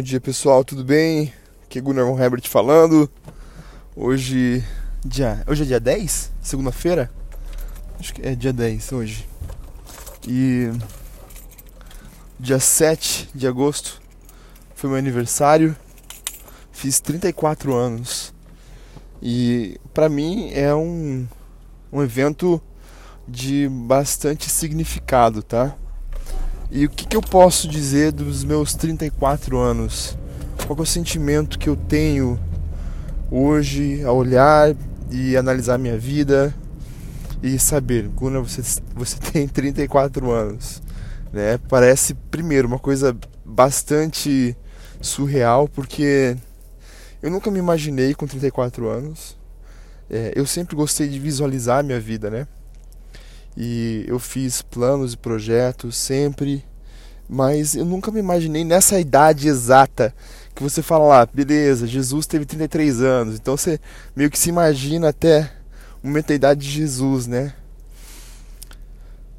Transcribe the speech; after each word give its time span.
Bom 0.00 0.04
dia 0.04 0.18
pessoal, 0.18 0.64
tudo 0.64 0.82
bem? 0.82 1.30
Aqui 1.62 1.78
é 1.78 1.82
Gunnar 1.82 2.06
von 2.06 2.18
Herbert 2.18 2.48
falando. 2.48 3.06
Hoje, 3.94 4.64
dia, 5.04 5.44
hoje 5.46 5.64
é 5.64 5.66
dia 5.66 5.78
10? 5.78 6.32
Segunda-feira? 6.40 7.10
Acho 7.98 8.14
que 8.14 8.26
é 8.26 8.34
dia 8.34 8.50
10 8.50 8.92
hoje. 8.92 9.28
E 10.26 10.70
dia 12.38 12.58
7 12.58 13.28
de 13.34 13.46
agosto 13.46 14.00
foi 14.74 14.88
meu 14.88 14.98
aniversário. 14.98 15.76
Fiz 16.72 16.98
34 16.98 17.74
anos. 17.74 18.32
E 19.20 19.78
para 19.92 20.08
mim 20.08 20.50
é 20.54 20.74
um, 20.74 21.28
um 21.92 22.02
evento 22.02 22.58
de 23.28 23.68
bastante 23.68 24.48
significado, 24.48 25.42
tá? 25.42 25.76
E 26.72 26.84
o 26.84 26.88
que, 26.88 27.04
que 27.04 27.16
eu 27.16 27.22
posso 27.22 27.66
dizer 27.66 28.12
dos 28.12 28.44
meus 28.44 28.74
34 28.74 29.58
anos? 29.58 30.16
Qual 30.66 30.78
é 30.78 30.82
o 30.82 30.86
sentimento 30.86 31.58
que 31.58 31.68
eu 31.68 31.74
tenho 31.74 32.38
hoje 33.28 34.04
a 34.04 34.12
olhar 34.12 34.76
e 35.10 35.36
analisar 35.36 35.78
minha 35.78 35.98
vida 35.98 36.54
e 37.42 37.58
saber, 37.58 38.06
Guna, 38.08 38.40
você, 38.40 38.62
você 38.94 39.16
tem 39.32 39.48
34 39.48 40.30
anos. 40.30 40.80
Né? 41.32 41.58
Parece, 41.68 42.14
primeiro, 42.14 42.68
uma 42.68 42.78
coisa 42.78 43.16
bastante 43.44 44.56
surreal, 45.00 45.66
porque 45.66 46.36
eu 47.20 47.30
nunca 47.30 47.50
me 47.50 47.58
imaginei 47.58 48.14
com 48.14 48.28
34 48.28 48.88
anos. 48.88 49.36
É, 50.08 50.32
eu 50.36 50.46
sempre 50.46 50.76
gostei 50.76 51.08
de 51.08 51.18
visualizar 51.18 51.82
minha 51.82 52.00
vida, 52.00 52.30
né? 52.30 52.46
E 53.56 54.04
eu 54.06 54.18
fiz 54.18 54.62
planos 54.62 55.12
e 55.12 55.16
projetos 55.16 55.96
sempre, 55.96 56.64
mas 57.28 57.74
eu 57.74 57.84
nunca 57.84 58.10
me 58.10 58.20
imaginei 58.20 58.64
nessa 58.64 58.98
idade 58.98 59.48
exata 59.48 60.14
que 60.54 60.62
você 60.62 60.82
fala 60.82 61.04
lá, 61.06 61.26
beleza, 61.26 61.86
Jesus 61.86 62.26
teve 62.26 62.44
33 62.44 63.00
anos, 63.00 63.36
então 63.36 63.56
você 63.56 63.80
meio 64.14 64.30
que 64.30 64.38
se 64.38 64.50
imagina 64.50 65.08
até 65.08 65.50
o 66.02 66.06
momento 66.06 66.28
da 66.28 66.34
idade 66.34 66.60
de 66.60 66.70
Jesus, 66.70 67.26
né? 67.26 67.54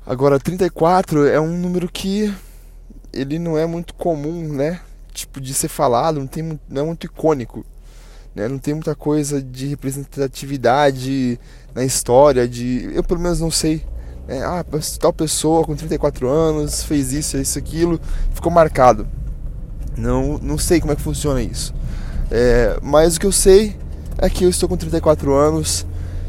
Agora, 0.05 0.39
34 0.39 1.27
é 1.27 1.39
um 1.39 1.55
número 1.57 1.87
que 1.87 2.33
ele 3.13 3.37
não 3.37 3.57
é 3.57 3.65
muito 3.65 3.93
comum, 3.93 4.51
né? 4.51 4.81
Tipo, 5.13 5.39
de 5.39 5.53
ser 5.53 5.67
falado, 5.67 6.19
não, 6.19 6.27
tem, 6.27 6.59
não 6.67 6.81
é 6.81 6.85
muito 6.85 7.05
icônico. 7.05 7.65
Né? 8.33 8.47
Não 8.47 8.57
tem 8.57 8.73
muita 8.73 8.95
coisa 8.95 9.41
de 9.41 9.67
representatividade 9.67 11.39
na 11.75 11.83
história, 11.83 12.47
de. 12.47 12.89
Eu 12.93 13.03
pelo 13.03 13.19
menos 13.19 13.39
não 13.39 13.51
sei. 13.51 13.85
Né? 14.27 14.43
Ah, 14.43 14.63
tal 14.99 15.13
pessoa 15.13 15.63
com 15.63 15.75
34 15.75 16.27
anos 16.27 16.83
fez 16.83 17.13
isso, 17.13 17.37
isso, 17.37 17.57
aquilo, 17.57 17.99
ficou 18.33 18.51
marcado. 18.51 19.07
Não, 19.97 20.37
não 20.37 20.57
sei 20.57 20.79
como 20.79 20.93
é 20.93 20.95
que 20.95 21.01
funciona 21.01 21.41
isso. 21.41 21.73
É, 22.29 22.77
mas 22.81 23.15
o 23.15 23.19
que 23.19 23.25
eu 23.25 23.31
sei 23.31 23.75
é 24.17 24.29
que 24.29 24.45
eu 24.45 24.49
estou 24.49 24.69
com 24.69 24.77
34 24.77 25.33
anos 25.33 25.85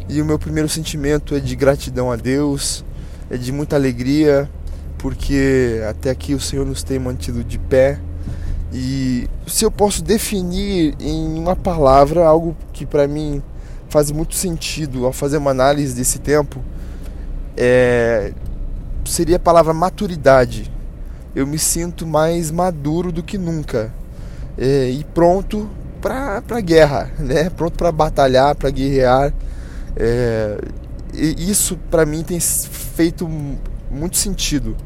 e 0.08 0.20
o 0.20 0.24
meu 0.24 0.38
primeiro 0.38 0.68
sentimento 0.68 1.34
é 1.34 1.40
de 1.40 1.54
gratidão 1.54 2.10
a 2.10 2.16
Deus, 2.16 2.84
é 3.30 3.36
de 3.36 3.52
muita 3.52 3.76
alegria, 3.76 4.50
porque 4.98 5.80
até 5.88 6.10
aqui 6.10 6.34
o 6.34 6.40
Senhor 6.40 6.66
nos 6.66 6.82
tem 6.82 6.98
mantido 6.98 7.44
de 7.44 7.58
pé 7.58 8.00
e 8.72 9.28
se 9.46 9.64
eu 9.64 9.70
posso 9.70 10.02
definir 10.02 10.94
em 10.98 11.38
uma 11.38 11.54
palavra 11.54 12.26
algo 12.26 12.56
que 12.72 12.86
para 12.86 13.06
mim 13.06 13.42
faz 13.88 14.10
muito 14.10 14.34
sentido 14.34 15.04
ao 15.04 15.12
fazer 15.12 15.36
uma 15.36 15.50
análise 15.50 15.94
desse 15.94 16.18
tempo, 16.18 16.58
é, 17.56 18.32
seria 19.04 19.36
a 19.36 19.40
palavra 19.40 19.72
maturidade. 19.72 20.70
Eu 21.34 21.46
me 21.46 21.58
sinto 21.58 22.06
mais 22.06 22.50
maduro 22.50 23.10
do 23.10 23.22
que 23.22 23.38
nunca 23.38 23.92
é, 24.58 24.90
e 24.90 25.02
pronto 25.04 25.68
para 26.00 26.42
a 26.50 26.60
guerra, 26.60 27.10
né? 27.18 27.48
Pronto 27.50 27.76
para 27.76 27.90
batalhar, 27.90 28.54
para 28.54 28.70
guerrear. 28.70 29.32
É, 29.96 30.58
isso 31.14 31.78
para 31.90 32.04
mim 32.04 32.22
tem 32.22 32.40
feito 32.40 33.28
muito 33.90 34.16
sentido. 34.16 34.76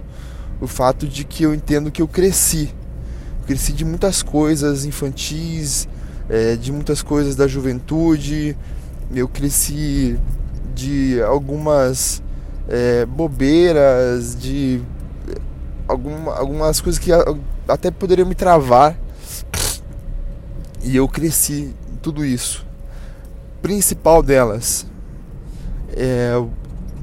O 0.60 0.66
fato 0.66 1.06
de 1.06 1.24
que 1.24 1.42
eu 1.42 1.54
entendo 1.54 1.90
que 1.90 2.00
eu 2.00 2.08
cresci 2.08 2.72
cresci 3.46 3.72
de 3.72 3.84
muitas 3.84 4.22
coisas 4.22 4.84
infantis, 4.84 5.88
é, 6.28 6.56
de 6.56 6.72
muitas 6.72 7.00
coisas 7.00 7.36
da 7.36 7.46
juventude, 7.46 8.56
eu 9.14 9.28
cresci 9.28 10.18
de 10.74 11.22
algumas 11.22 12.20
é, 12.68 13.06
bobeiras, 13.06 14.36
de 14.36 14.82
alguma, 15.86 16.34
algumas 16.34 16.80
coisas 16.80 16.98
que 16.98 17.10
até 17.68 17.90
poderiam 17.90 18.28
me 18.28 18.34
travar. 18.34 18.98
E 20.82 20.96
eu 20.96 21.08
cresci 21.08 21.74
tudo 22.00 22.24
isso. 22.24 22.64
Principal 23.60 24.22
delas 24.22 24.86
é, 25.96 26.32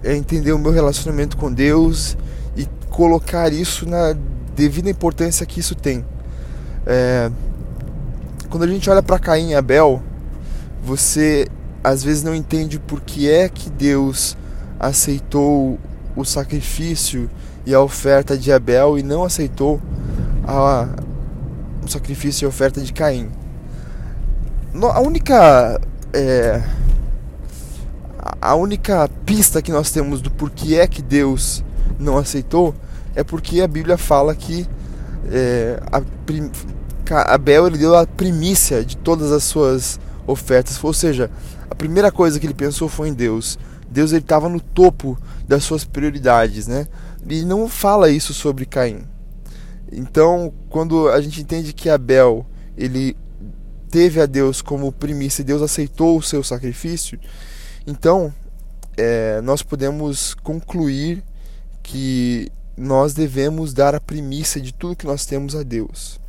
é 0.04 0.16
entender 0.16 0.54
o 0.54 0.60
meu 0.60 0.72
relacionamento 0.72 1.36
com 1.36 1.52
Deus 1.52 2.16
e 2.56 2.66
colocar 2.90 3.52
isso 3.52 3.88
na 3.90 4.16
devida 4.56 4.90
importância 4.90 5.46
que 5.46 5.60
isso 5.60 5.76
tem. 5.76 6.06
É, 6.86 7.30
quando 8.50 8.64
a 8.64 8.68
gente 8.68 8.90
olha 8.90 9.02
para 9.02 9.18
Caim 9.18 9.50
e 9.50 9.56
Abel, 9.56 10.02
você 10.82 11.48
às 11.84 12.04
vezes 12.04 12.24
não 12.24 12.36
entende 12.36 12.80
por 12.80 13.02
que 13.02 13.30
é 13.30 13.50
que 13.50 13.70
Deus 13.70 14.38
aceitou 14.88 15.80
o 16.16 16.24
sacrifício 16.24 17.30
e 17.66 17.74
a 17.74 17.80
oferta 17.80 18.38
de 18.38 18.52
Abel 18.52 18.98
e 18.98 19.04
não 19.04 19.24
aceitou 19.24 19.82
a, 20.46 20.88
o 21.84 21.88
sacrifício 21.88 22.44
e 22.44 22.46
a 22.46 22.50
oferta 22.50 22.82
de 22.82 22.92
Caim. 22.92 23.30
A 24.82 25.00
única 25.00 25.80
é, 26.12 26.62
a 28.42 28.56
única 28.56 29.10
pista 29.26 29.62
que 29.62 29.72
nós 29.72 29.92
temos 29.92 30.22
do 30.22 30.30
porquê 30.30 30.76
é 30.76 30.88
que 30.88 31.02
Deus 31.02 31.64
não 32.00 32.18
aceitou 32.18 32.76
é 33.16 33.24
porque 33.24 33.62
a 33.62 33.68
Bíblia 33.68 33.98
fala 33.98 34.36
que 34.36 34.68
é, 35.32 35.80
prim... 36.26 36.52
Abel 37.10 37.68
ele 37.68 37.78
deu 37.78 37.96
a 37.96 38.08
primícia 38.08 38.84
de 38.84 38.98
todas 38.98 39.32
as 39.32 39.44
suas 39.44 40.00
ofertas, 40.26 40.82
ou 40.84 40.94
seja, 40.94 41.30
a 41.70 41.76
primeira 41.76 42.12
coisa 42.12 42.40
que 42.40 42.46
ele 42.46 42.54
pensou 42.54 42.90
foi 42.90 43.10
em 43.10 43.14
Deus. 43.14 43.60
Deus 43.94 44.12
ele 44.12 44.22
estava 44.22 44.50
no 44.50 44.60
topo 44.60 45.18
das 45.48 45.64
suas 45.64 45.86
prioridades, 45.86 46.68
né? 46.68 46.88
E 47.30 47.44
não 47.46 47.70
fala 47.70 48.10
isso 48.10 48.34
sobre 48.34 48.66
Caim. 48.66 49.04
Então, 49.92 50.52
quando 50.70 51.08
a 51.08 51.22
gente 51.22 51.40
entende 51.42 51.72
que 51.72 51.90
Abel 51.90 52.46
ele 52.76 53.16
teve 53.90 54.20
a 54.20 54.26
Deus 54.26 54.62
como 54.62 54.92
primícia 54.92 55.42
e 55.42 55.46
Deus 55.46 55.62
aceitou 55.62 56.18
o 56.18 56.24
seu 56.24 56.44
sacrifício, 56.44 57.20
então 57.86 58.34
é, 58.98 59.40
nós 59.42 59.62
podemos 59.62 60.34
concluir 60.34 61.24
que 61.84 62.52
nós 62.76 63.14
devemos 63.14 63.74
dar 63.74 63.94
a 63.94 64.02
primícia 64.02 64.60
de 64.60 64.74
tudo 64.74 64.96
que 64.96 65.06
nós 65.06 65.26
temos 65.26 65.56
a 65.56 65.62
Deus. 65.62 66.20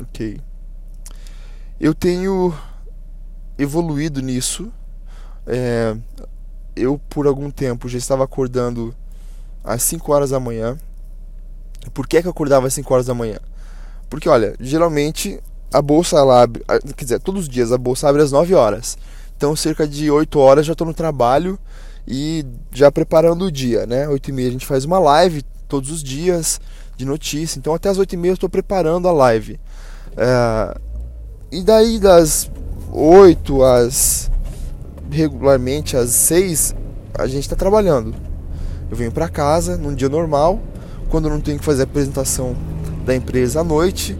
Ok. 0.00 0.40
Eu 1.80 1.94
tenho 1.94 2.52
evoluído 3.56 4.20
nisso. 4.20 4.72
É, 5.46 5.96
eu, 6.80 7.00
por 7.08 7.26
algum 7.26 7.50
tempo, 7.50 7.88
já 7.88 7.98
estava 7.98 8.24
acordando 8.24 8.94
às 9.64 9.82
5 9.82 10.12
horas 10.12 10.30
da 10.30 10.40
manhã. 10.40 10.78
Por 11.92 12.06
que, 12.06 12.20
que 12.20 12.26
eu 12.26 12.30
acordava 12.30 12.66
às 12.66 12.74
5 12.74 12.92
horas 12.92 13.06
da 13.06 13.14
manhã? 13.14 13.38
Porque, 14.08 14.28
olha, 14.28 14.54
geralmente 14.60 15.40
a 15.72 15.82
bolsa 15.82 16.20
abre, 16.20 16.64
quer 16.96 17.04
dizer, 17.04 17.20
todos 17.20 17.42
os 17.42 17.48
dias 17.48 17.72
a 17.72 17.78
bolsa 17.78 18.08
abre 18.08 18.22
às 18.22 18.32
9 18.32 18.54
horas. 18.54 18.96
Então, 19.36 19.54
cerca 19.54 19.86
de 19.86 20.10
8 20.10 20.38
horas 20.38 20.66
já 20.66 20.72
estou 20.72 20.86
no 20.86 20.94
trabalho 20.94 21.58
e 22.06 22.44
já 22.72 22.90
preparando 22.90 23.44
o 23.44 23.52
dia, 23.52 23.86
né? 23.86 24.08
8 24.08 24.30
e 24.30 24.32
meia 24.32 24.48
a 24.48 24.52
gente 24.52 24.66
faz 24.66 24.86
uma 24.86 24.98
live, 24.98 25.42
todos 25.68 25.90
os 25.90 26.02
dias 26.02 26.58
de 26.96 27.04
notícia. 27.04 27.58
Então 27.58 27.74
até 27.74 27.90
as 27.90 27.98
8 27.98 28.14
e 28.14 28.16
meia 28.16 28.30
eu 28.32 28.34
estou 28.34 28.48
preparando 28.48 29.06
a 29.06 29.12
live. 29.12 29.60
É, 30.16 30.78
e 31.52 31.62
daí 31.62 31.98
das 31.98 32.50
8 32.90 33.62
às 33.62 34.30
regularmente 35.10 35.96
às 35.96 36.10
6 36.10 36.74
a 37.14 37.26
gente 37.26 37.42
está 37.42 37.56
trabalhando. 37.56 38.14
Eu 38.90 38.96
venho 38.96 39.12
para 39.12 39.28
casa 39.28 39.76
num 39.76 39.94
dia 39.94 40.08
normal, 40.08 40.60
quando 41.08 41.26
eu 41.28 41.30
não 41.30 41.40
tenho 41.40 41.58
que 41.58 41.64
fazer 41.64 41.82
a 41.82 41.84
apresentação 41.84 42.56
da 43.04 43.14
empresa 43.14 43.60
à 43.60 43.64
noite, 43.64 44.16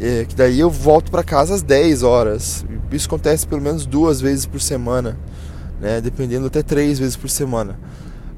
é, 0.00 0.24
que 0.24 0.34
daí 0.34 0.60
eu 0.60 0.70
volto 0.70 1.10
para 1.10 1.24
casa 1.24 1.54
às 1.54 1.62
10 1.62 2.02
horas. 2.02 2.64
Isso 2.92 3.06
acontece 3.06 3.46
pelo 3.46 3.60
menos 3.60 3.84
duas 3.84 4.20
vezes 4.20 4.46
por 4.46 4.60
semana, 4.60 5.18
né, 5.80 6.00
dependendo 6.00 6.46
até 6.46 6.62
três 6.62 6.98
vezes 6.98 7.16
por 7.16 7.28
semana. 7.28 7.78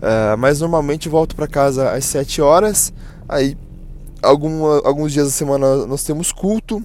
Uh, 0.00 0.36
mas 0.38 0.60
normalmente 0.60 1.10
volto 1.10 1.36
para 1.36 1.46
casa 1.46 1.90
às 1.90 2.04
7 2.06 2.40
horas. 2.40 2.92
Aí 3.28 3.56
alguma, 4.22 4.80
alguns 4.84 5.12
dias 5.12 5.26
da 5.26 5.32
semana 5.32 5.86
nós 5.86 6.02
temos 6.02 6.32
culto. 6.32 6.82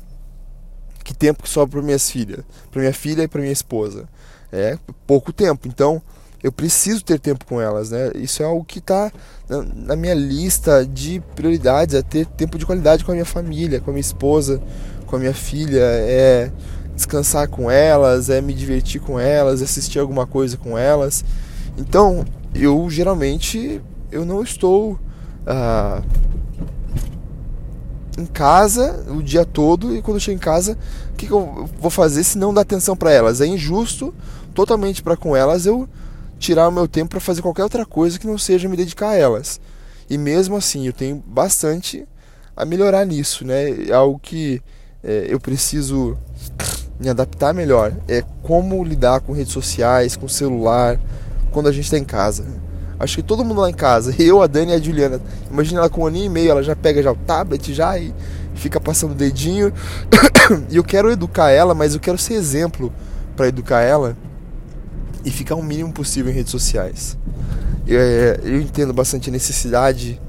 Que 1.03 1.13
tempo 1.13 1.43
que 1.43 1.49
sobra 1.49 1.77
para 1.77 1.81
minhas 1.85 2.09
filhas, 2.09 2.43
para 2.71 2.81
minha 2.81 2.93
filha 2.93 3.23
e 3.23 3.27
para 3.27 3.39
minha 3.39 3.53
esposa. 3.53 4.09
É 4.55 4.79
pouco 5.05 5.33
tempo. 5.33 5.67
Então 5.67 6.01
eu 6.43 6.51
preciso 6.51 7.03
ter 7.03 7.19
tempo 7.19 7.43
com 7.45 7.59
elas, 7.59 7.89
né? 7.89 8.11
Isso 8.15 8.43
é 8.43 8.45
algo 8.45 8.63
que 8.63 8.77
está 8.77 9.11
na, 9.49 9.95
minha 9.95 10.13
lista 10.13 10.85
de 10.85 11.19
prioridades, 11.35 11.95
é 11.95 12.01
ter 12.03 12.25
tempo 12.27 12.57
de 12.57 12.65
qualidade 12.65 13.03
com 13.03 13.11
a 13.11 13.15
minha 13.15 13.25
família, 13.25 13.79
com 13.79 13.89
a 13.89 13.93
minha 13.93 14.01
esposa, 14.01 14.61
com 15.07 15.15
a 15.15 15.19
minha 15.19 15.33
filha, 15.33 15.81
é 15.81 16.51
descansar 16.95 17.49
com 17.49 17.69
elas, 17.69 18.29
é 18.29 18.41
me 18.41 18.53
divertir 18.53 19.01
com 19.01 19.19
elas, 19.19 19.61
assistir 19.61 19.97
alguma 19.97 20.27
coisa 20.27 20.55
com 20.55 20.77
elas. 20.77 21.25
Então, 21.77 22.23
eu 22.53 22.87
geralmente 22.91 23.81
eu 24.11 24.23
não 24.23 24.43
estou 24.43 24.99
ah, 25.47 26.01
em 28.17 28.25
casa 28.25 29.03
o 29.09 29.21
dia 29.21 29.45
todo 29.45 29.95
e 29.95 30.01
quando 30.01 30.17
eu 30.17 30.21
chego 30.21 30.37
em 30.37 30.39
casa, 30.39 30.77
o 31.11 31.15
que, 31.15 31.27
que 31.27 31.33
eu 31.33 31.67
vou 31.79 31.89
fazer 31.91 32.23
se 32.23 32.37
não 32.37 32.53
dar 32.53 32.61
atenção 32.61 32.95
para 32.95 33.11
elas? 33.11 33.41
É 33.41 33.45
injusto 33.45 34.13
totalmente 34.55 35.03
para 35.03 35.17
com 35.17 35.35
elas 35.35 35.65
eu 35.65 35.87
tirar 36.39 36.67
o 36.67 36.71
meu 36.71 36.87
tempo 36.87 37.11
para 37.11 37.19
fazer 37.19 37.41
qualquer 37.41 37.63
outra 37.63 37.85
coisa 37.85 38.17
que 38.17 38.25
não 38.25 38.37
seja 38.37 38.67
me 38.67 38.77
dedicar 38.77 39.09
a 39.09 39.15
elas. 39.15 39.59
E 40.09 40.17
mesmo 40.17 40.55
assim, 40.55 40.87
eu 40.87 40.93
tenho 40.93 41.21
bastante 41.25 42.07
a 42.55 42.65
melhorar 42.65 43.05
nisso, 43.05 43.45
né? 43.45 43.87
É 43.89 43.93
algo 43.93 44.19
que 44.19 44.61
é, 45.03 45.27
eu 45.29 45.39
preciso 45.39 46.17
me 46.99 47.09
adaptar 47.09 47.53
melhor. 47.53 47.93
É 48.07 48.23
como 48.41 48.83
lidar 48.83 49.19
com 49.21 49.33
redes 49.33 49.51
sociais, 49.51 50.15
com 50.15 50.27
celular, 50.27 50.99
quando 51.51 51.67
a 51.67 51.71
gente 51.71 51.85
está 51.85 51.97
em 51.97 52.03
casa. 52.03 52.45
Acho 52.97 53.17
que 53.17 53.23
todo 53.23 53.43
mundo 53.43 53.61
lá 53.61 53.69
em 53.69 53.73
casa, 53.73 54.15
eu, 54.21 54.41
a 54.41 54.47
Dani 54.47 54.71
e 54.71 54.75
a 54.75 54.79
Juliana, 54.79 55.19
imagina 55.51 55.81
ela 55.81 55.89
com 55.89 56.03
um 56.03 56.07
aninho 56.07 56.25
e 56.25 56.29
meio, 56.29 56.51
ela 56.51 56.63
já 56.63 56.75
pega 56.75 57.03
já 57.03 57.11
o 57.11 57.15
tablet 57.15 57.73
já 57.73 57.97
e 57.99 58.13
fica 58.53 58.79
passando 58.79 59.11
o 59.11 59.15
dedinho. 59.15 59.73
e 60.69 60.77
eu 60.77 60.83
quero 60.83 61.11
educar 61.11 61.51
ela, 61.51 61.73
mas 61.73 61.93
eu 61.93 61.99
quero 61.99 62.17
ser 62.17 62.35
exemplo 62.35 62.93
para 63.35 63.47
educar 63.47 63.81
ela 63.81 64.15
e 65.25 65.31
ficar 65.31 65.55
o 65.55 65.63
mínimo 65.63 65.91
possível 65.91 66.31
em 66.31 66.35
redes 66.35 66.51
sociais. 66.51 67.17
Eu, 67.87 67.99
é, 67.99 68.39
eu 68.43 68.61
entendo 68.61 68.93
bastante 68.93 69.29
a 69.29 69.33
necessidade 69.33 70.21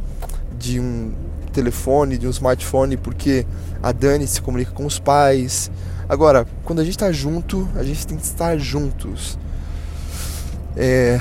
de 0.59 0.81
um 0.81 1.13
telefone, 1.53 2.19
de 2.19 2.27
um 2.27 2.31
smartphone, 2.31 2.97
porque 2.97 3.47
a 3.83 3.93
Dani 3.93 4.27
se 4.27 4.41
comunica 4.41 4.73
com 4.73 4.87
os 4.87 4.99
pais. 4.99 5.71
Agora, 6.09 6.47
quando 6.65 6.81
a 6.81 6.85
gente 6.85 6.95
está 6.95 7.13
junto, 7.13 7.69
a 7.77 7.85
gente 7.85 8.07
tem 8.07 8.17
que 8.17 8.25
estar 8.25 8.57
juntos. 8.59 9.39
É, 10.77 11.21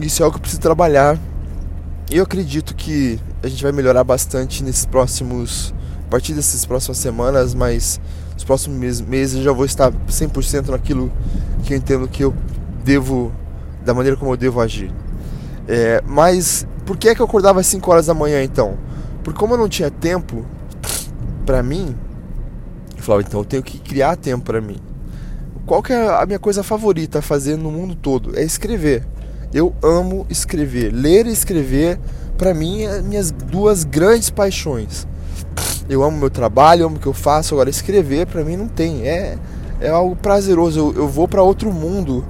isso 0.00 0.22
é 0.22 0.24
algo 0.24 0.34
que 0.34 0.38
eu 0.38 0.42
preciso 0.42 0.60
trabalhar. 0.60 1.18
Eu 2.10 2.24
acredito 2.24 2.74
que 2.74 3.18
a 3.42 3.48
gente 3.48 3.62
vai 3.62 3.72
melhorar 3.72 4.04
bastante 4.04 4.62
nesses 4.62 4.86
próximos. 4.86 5.72
A 6.06 6.10
partir 6.10 6.34
dessas 6.34 6.64
próximas 6.64 6.98
semanas, 6.98 7.54
mas 7.54 8.00
nos 8.34 8.44
próximos 8.44 9.00
meses 9.00 9.38
eu 9.38 9.42
já 9.42 9.52
vou 9.52 9.64
estar 9.64 9.90
100% 9.90 10.68
naquilo 10.68 11.10
que 11.64 11.72
eu 11.72 11.76
entendo 11.76 12.06
que 12.06 12.22
eu 12.22 12.34
devo. 12.84 13.32
da 13.84 13.94
maneira 13.94 14.16
como 14.16 14.32
eu 14.32 14.36
devo 14.36 14.60
agir. 14.60 14.92
É, 15.66 16.02
mas 16.06 16.66
por 16.84 16.96
que 16.96 17.08
é 17.08 17.14
que 17.14 17.20
eu 17.20 17.26
acordava 17.26 17.60
às 17.60 17.66
5 17.66 17.90
horas 17.90 18.06
da 18.06 18.14
manhã 18.14 18.42
então? 18.42 18.76
Porque 19.22 19.38
como 19.38 19.54
eu 19.54 19.58
não 19.58 19.68
tinha 19.68 19.90
tempo 19.90 20.44
para 21.46 21.62
mim, 21.62 21.96
eu 22.96 23.02
falava, 23.02 23.22
então 23.26 23.40
eu 23.40 23.44
tenho 23.44 23.62
que 23.62 23.78
criar 23.78 24.16
tempo 24.16 24.44
para 24.44 24.60
mim. 24.60 24.76
Qual 25.66 25.82
que 25.82 25.94
é 25.94 26.08
a 26.08 26.26
minha 26.26 26.38
coisa 26.38 26.62
favorita 26.62 27.20
a 27.20 27.22
fazer 27.22 27.56
no 27.56 27.70
mundo 27.70 27.94
todo? 27.94 28.38
É 28.38 28.42
escrever. 28.42 29.06
Eu 29.52 29.74
amo 29.82 30.26
escrever. 30.28 30.92
Ler 30.92 31.26
e 31.26 31.32
escrever, 31.32 31.98
para 32.36 32.52
mim, 32.52 32.82
é 32.82 33.00
minhas 33.00 33.30
duas 33.30 33.82
grandes 33.82 34.28
paixões. 34.28 35.06
Eu 35.88 36.02
amo 36.02 36.18
meu 36.18 36.28
trabalho, 36.28 36.84
amo 36.84 36.96
o 36.96 36.98
que 37.00 37.06
eu 37.06 37.14
faço. 37.14 37.54
Agora, 37.54 37.70
escrever, 37.70 38.26
para 38.26 38.44
mim, 38.44 38.56
não 38.56 38.68
tem. 38.68 39.08
É, 39.08 39.38
é 39.80 39.88
algo 39.88 40.14
prazeroso. 40.16 40.78
Eu, 40.78 40.94
eu 40.94 41.08
vou 41.08 41.26
para 41.26 41.42
outro 41.42 41.72
mundo 41.72 42.22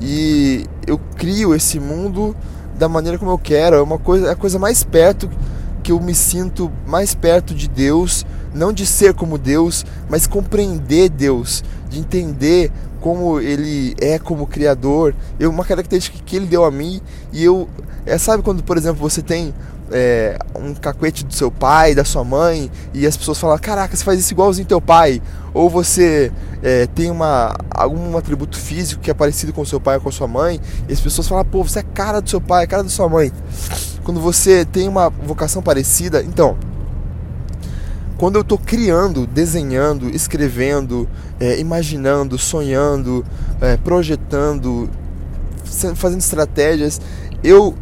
e 0.00 0.66
eu 0.86 0.98
crio 1.16 1.54
esse 1.54 1.80
mundo 1.80 2.36
da 2.78 2.88
maneira 2.88 3.18
como 3.18 3.30
eu 3.30 3.38
quero. 3.38 3.76
É 3.76 3.82
uma 3.82 3.98
coisa, 3.98 4.28
é 4.28 4.30
a 4.32 4.36
coisa 4.36 4.58
mais 4.58 4.84
perto 4.84 5.30
que 5.82 5.92
eu 5.92 6.00
me 6.00 6.14
sinto 6.14 6.70
mais 6.86 7.14
perto 7.14 7.54
de 7.54 7.68
Deus, 7.68 8.26
não 8.52 8.72
de 8.72 8.84
ser 8.84 9.14
como 9.14 9.38
Deus, 9.38 9.84
mas 10.08 10.26
compreender 10.26 11.08
Deus, 11.08 11.62
de 11.88 12.00
entender 12.00 12.72
como 13.00 13.38
ele 13.40 13.94
é 14.00 14.18
como 14.18 14.46
criador, 14.48 15.14
eu, 15.38 15.48
uma 15.48 15.64
característica 15.64 16.18
que 16.26 16.34
ele 16.34 16.46
deu 16.46 16.64
a 16.64 16.72
mim 16.72 17.00
e 17.32 17.44
eu 17.44 17.68
é, 18.04 18.18
sabe 18.18 18.42
quando 18.42 18.64
por 18.64 18.76
exemplo 18.76 19.00
você 19.00 19.22
tem 19.22 19.54
é, 19.90 20.38
um 20.54 20.74
cacuete 20.74 21.24
do 21.24 21.32
seu 21.32 21.50
pai, 21.50 21.94
da 21.94 22.04
sua 22.04 22.24
mãe, 22.24 22.70
e 22.92 23.06
as 23.06 23.16
pessoas 23.16 23.38
falam: 23.38 23.58
Caraca, 23.58 23.96
você 23.96 24.04
faz 24.04 24.20
isso 24.20 24.32
igualzinho 24.32 24.66
teu 24.66 24.80
pai. 24.80 25.22
Ou 25.54 25.70
você 25.70 26.30
é, 26.62 26.86
tem 26.86 27.10
uma, 27.10 27.54
algum 27.70 28.16
atributo 28.16 28.58
físico 28.58 29.00
que 29.00 29.10
é 29.10 29.14
parecido 29.14 29.52
com 29.52 29.62
o 29.62 29.66
seu 29.66 29.80
pai 29.80 29.96
ou 29.96 30.02
com 30.02 30.08
a 30.08 30.12
sua 30.12 30.28
mãe, 30.28 30.60
e 30.88 30.92
as 30.92 31.00
pessoas 31.00 31.28
falam: 31.28 31.44
Pô, 31.44 31.62
você 31.62 31.80
é 31.80 31.82
cara 31.82 32.20
do 32.20 32.28
seu 32.28 32.40
pai, 32.40 32.66
cara 32.66 32.82
da 32.82 32.88
sua 32.88 33.08
mãe. 33.08 33.32
Quando 34.04 34.20
você 34.20 34.64
tem 34.64 34.88
uma 34.88 35.08
vocação 35.10 35.62
parecida, 35.62 36.22
então 36.22 36.56
quando 38.16 38.36
eu 38.36 38.40
estou 38.40 38.56
criando, 38.56 39.26
desenhando, 39.26 40.08
escrevendo, 40.08 41.06
é, 41.38 41.60
imaginando, 41.60 42.38
sonhando, 42.38 43.24
é, 43.60 43.76
projetando, 43.76 44.88
fazendo 45.94 46.20
estratégias, 46.20 46.98
eu, 47.44 47.74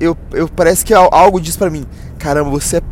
eu, 0.00 0.16
eu 0.32 0.48
parece 0.48 0.84
que 0.84 0.94
algo 0.94 1.40
diz 1.40 1.56
para 1.56 1.70
mim, 1.70 1.84
caramba, 2.18 2.50
você 2.50 2.78
é 2.78 2.82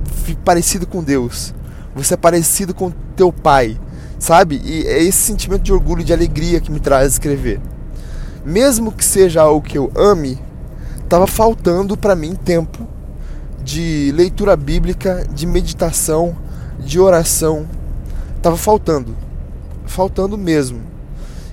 parecido 0.44 0.87
com 0.87 1.03
Deus, 1.03 1.55
você 1.94 2.15
é 2.15 2.17
parecido 2.17 2.75
com 2.75 2.91
teu 3.15 3.33
pai, 3.33 3.79
sabe? 4.19 4.61
E 4.65 4.87
é 4.87 5.03
esse 5.03 5.19
sentimento 5.19 5.62
de 5.62 5.73
orgulho, 5.73 6.05
de 6.05 6.12
alegria 6.12 6.61
que 6.61 6.71
me 6.71 6.81
traz 6.81 7.12
escrever. 7.12 7.61
Mesmo 8.44 8.93
que 8.93 9.05
seja 9.05 9.43
algo 9.43 9.67
que 9.67 9.77
eu 9.77 9.91
ame, 9.97 10.38
tava 11.09 11.27
faltando 11.27 11.97
para 11.97 12.15
mim 12.15 12.35
tempo 12.35 12.87
de 13.62 14.12
leitura 14.15 14.56
bíblica, 14.56 15.27
de 15.35 15.47
meditação, 15.47 16.37
de 16.79 17.00
oração. 17.00 17.67
Tava 18.41 18.56
faltando. 18.56 19.17
Faltando 19.87 20.38
mesmo. 20.38 20.81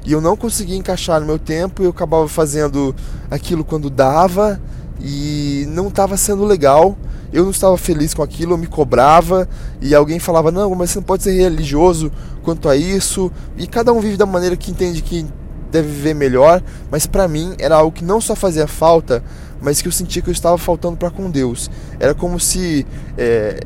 E 0.05 0.11
eu 0.11 0.21
não 0.21 0.35
conseguia 0.35 0.75
encaixar 0.75 1.19
no 1.19 1.25
meu 1.25 1.39
tempo, 1.39 1.81
eu 1.81 1.89
acabava 1.89 2.27
fazendo 2.27 2.95
aquilo 3.31 3.63
quando 3.63 3.89
dava 3.89 4.61
e 5.03 5.65
não 5.69 5.89
estava 5.89 6.15
sendo 6.15 6.45
legal. 6.45 6.97
Eu 7.31 7.43
não 7.43 7.51
estava 7.51 7.77
feliz 7.77 8.13
com 8.13 8.21
aquilo, 8.21 8.53
eu 8.53 8.57
me 8.57 8.67
cobrava 8.67 9.49
e 9.81 9.93
alguém 9.93 10.19
falava: 10.19 10.51
"Não, 10.51 10.73
mas 10.75 10.91
você 10.91 10.99
não 10.99 11.03
pode 11.03 11.23
ser 11.23 11.33
religioso 11.33 12.11
quanto 12.43 12.69
a 12.69 12.75
isso". 12.75 13.31
E 13.57 13.67
cada 13.67 13.91
um 13.91 13.99
vive 13.99 14.17
da 14.17 14.25
maneira 14.25 14.55
que 14.55 14.71
entende 14.71 15.01
que 15.01 15.25
deve 15.71 15.87
viver 15.87 16.13
melhor, 16.13 16.61
mas 16.91 17.07
para 17.07 17.27
mim 17.27 17.55
era 17.57 17.75
algo 17.75 17.91
que 17.91 18.05
não 18.05 18.21
só 18.21 18.35
fazia 18.35 18.67
falta, 18.67 19.23
mas 19.59 19.81
que 19.81 19.87
eu 19.87 19.91
sentia 19.91 20.21
que 20.21 20.29
eu 20.29 20.33
estava 20.33 20.57
faltando 20.57 20.95
para 20.95 21.09
com 21.09 21.29
Deus. 21.31 21.69
Era 21.99 22.13
como 22.13 22.39
se 22.39 22.85
é, 23.17 23.59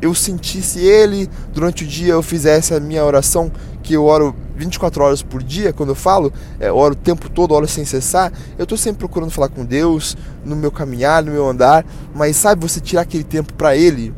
eu 0.00 0.14
sentisse 0.14 0.78
Ele 0.78 1.28
durante 1.52 1.84
o 1.84 1.86
dia, 1.86 2.14
eu 2.14 2.22
fizesse 2.22 2.72
a 2.72 2.80
minha 2.80 3.04
oração, 3.04 3.52
que 3.82 3.92
eu 3.92 4.04
oro 4.04 4.34
24 4.60 5.02
horas 5.02 5.22
por 5.22 5.42
dia, 5.42 5.72
quando 5.72 5.88
eu 5.88 5.94
falo, 5.94 6.32
é, 6.58 6.70
oro 6.70 6.92
o 6.92 6.96
tempo 6.96 7.28
todo, 7.30 7.52
oro 7.52 7.66
sem 7.66 7.84
cessar. 7.84 8.32
Eu 8.58 8.64
estou 8.64 8.76
sempre 8.76 8.98
procurando 8.98 9.30
falar 9.30 9.48
com 9.48 9.64
Deus, 9.64 10.16
no 10.44 10.54
meu 10.54 10.70
caminhar, 10.70 11.22
no 11.22 11.32
meu 11.32 11.48
andar, 11.48 11.84
mas 12.14 12.36
sabe 12.36 12.60
você 12.60 12.80
tirar 12.80 13.02
aquele 13.02 13.24
tempo 13.24 13.54
para 13.54 13.76
Ele, 13.76 14.14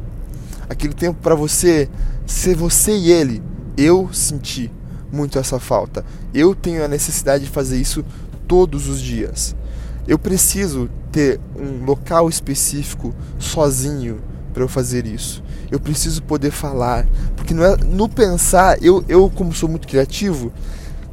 aquele 0.68 0.94
tempo 0.94 1.18
para 1.22 1.34
você 1.34 1.88
ser 2.26 2.56
você 2.56 2.92
e 2.92 3.12
Ele. 3.12 3.42
Eu 3.76 4.10
senti 4.12 4.70
muito 5.12 5.38
essa 5.38 5.60
falta. 5.60 6.04
Eu 6.34 6.54
tenho 6.54 6.84
a 6.84 6.88
necessidade 6.88 7.44
de 7.44 7.50
fazer 7.50 7.80
isso 7.80 8.04
todos 8.48 8.88
os 8.88 9.00
dias. 9.00 9.54
Eu 10.08 10.18
preciso 10.18 10.90
ter 11.12 11.38
um 11.54 11.84
local 11.84 12.28
específico 12.28 13.14
sozinho 13.38 14.20
para 14.52 14.62
eu 14.62 14.68
fazer 14.68 15.06
isso. 15.06 15.42
Eu 15.70 15.80
preciso 15.80 16.22
poder 16.22 16.50
falar, 16.50 17.06
porque 17.42 17.54
não 17.54 17.64
é 17.64 17.76
no 17.76 18.08
pensar, 18.08 18.80
eu, 18.80 19.04
eu 19.08 19.28
como 19.28 19.52
sou 19.52 19.68
muito 19.68 19.88
criativo, 19.88 20.52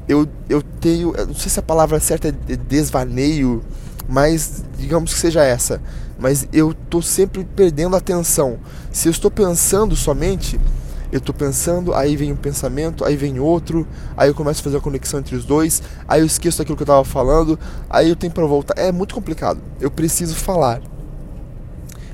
eu, 0.08 0.28
eu 0.48 0.62
tenho, 0.62 1.12
eu 1.16 1.26
não 1.26 1.34
sei 1.34 1.50
se 1.50 1.60
a 1.60 1.64
palavra 1.64 2.00
certa 2.00 2.28
é 2.28 2.56
desvaneio, 2.56 3.64
mas 4.08 4.64
digamos 4.78 5.12
que 5.12 5.20
seja 5.20 5.44
essa, 5.44 5.82
mas 6.20 6.48
eu 6.54 6.72
tô 6.72 7.02
sempre 7.02 7.44
perdendo 7.44 7.96
atenção. 7.96 8.60
Se 8.92 9.08
eu 9.08 9.12
estou 9.12 9.32
pensando 9.32 9.96
somente, 9.96 10.60
eu 11.12 11.18
estou 11.18 11.34
pensando, 11.34 11.96
aí 11.96 12.16
vem 12.16 12.32
um 12.32 12.36
pensamento, 12.36 13.04
aí 13.04 13.16
vem 13.16 13.40
outro, 13.40 13.88
aí 14.16 14.30
eu 14.30 14.36
começo 14.36 14.62
a 14.62 14.64
fazer 14.64 14.78
a 14.78 14.82
conexão 14.82 15.20
entre 15.20 15.36
os 15.36 15.46
dois, 15.46 15.82
aí 16.08 16.22
eu 16.22 16.28
esqueço 16.28 16.60
daquilo 16.60 16.78
que 16.78 16.84
eu 16.84 16.86
estava 16.86 17.04
falando, 17.04 17.58
aí 17.90 18.08
eu 18.08 18.16
tenho 18.16 18.32
para 18.32 18.46
voltar. 18.46 18.76
É 18.78 18.92
muito 18.92 19.16
complicado. 19.16 19.60
Eu 19.82 19.90
preciso 19.90 20.36
falar. 20.36 20.80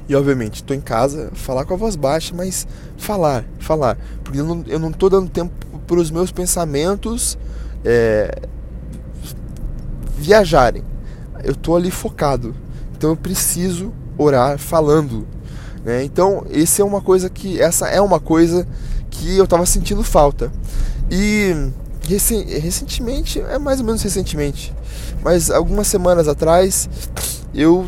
E 0.07 0.15
obviamente, 0.15 0.55
estou 0.55 0.75
em 0.75 0.81
casa, 0.81 1.31
falar 1.33 1.65
com 1.65 1.73
a 1.73 1.77
voz 1.77 1.95
baixa, 1.95 2.33
mas 2.35 2.67
falar, 2.97 3.43
falar. 3.59 3.97
Porque 4.23 4.39
eu 4.39 4.45
não, 4.45 4.63
eu 4.67 4.79
não 4.79 4.91
dando 4.91 5.29
tempo 5.29 5.51
para 5.87 5.97
os 5.97 6.11
meus 6.11 6.31
pensamentos 6.31 7.37
é, 7.83 8.43
viajarem. 10.17 10.83
Eu 11.43 11.53
estou 11.53 11.75
ali 11.75 11.89
focado. 11.89 12.55
Então 12.95 13.11
eu 13.11 13.17
preciso 13.17 13.91
orar 14.17 14.57
falando. 14.57 15.27
Né? 15.83 16.03
Então, 16.03 16.45
esse 16.49 16.81
é 16.81 16.85
uma 16.85 17.01
coisa 17.01 17.29
que 17.29 17.61
essa 17.61 17.87
é 17.87 18.01
uma 18.01 18.19
coisa 18.19 18.67
que 19.09 19.37
eu 19.37 19.43
estava 19.43 19.65
sentindo 19.65 20.03
falta. 20.03 20.51
E 21.09 21.71
recentemente, 22.07 23.39
é 23.39 23.57
mais 23.57 23.79
ou 23.79 23.85
menos 23.85 24.01
recentemente, 24.01 24.73
mas 25.23 25.49
algumas 25.49 25.87
semanas 25.87 26.27
atrás, 26.27 26.89
eu 27.53 27.87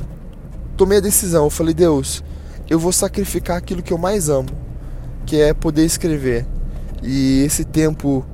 tomei 0.78 1.00
a 1.00 1.02
decisão, 1.02 1.46
eu 1.46 1.50
falei: 1.50 1.74
"Deus, 1.74 2.24
eu 2.70 2.80
vou 2.80 2.92
sacrificar 2.92 3.58
aquilo 3.58 3.82
que 3.82 3.92
eu 3.92 3.98
mais 3.98 4.30
amo, 4.30 4.50
que 5.26 5.40
é 5.40 5.54
poder 5.54 5.86
escrever. 5.86 6.46
E 7.02 7.44
esse 7.44 7.64
tempo 7.64 8.26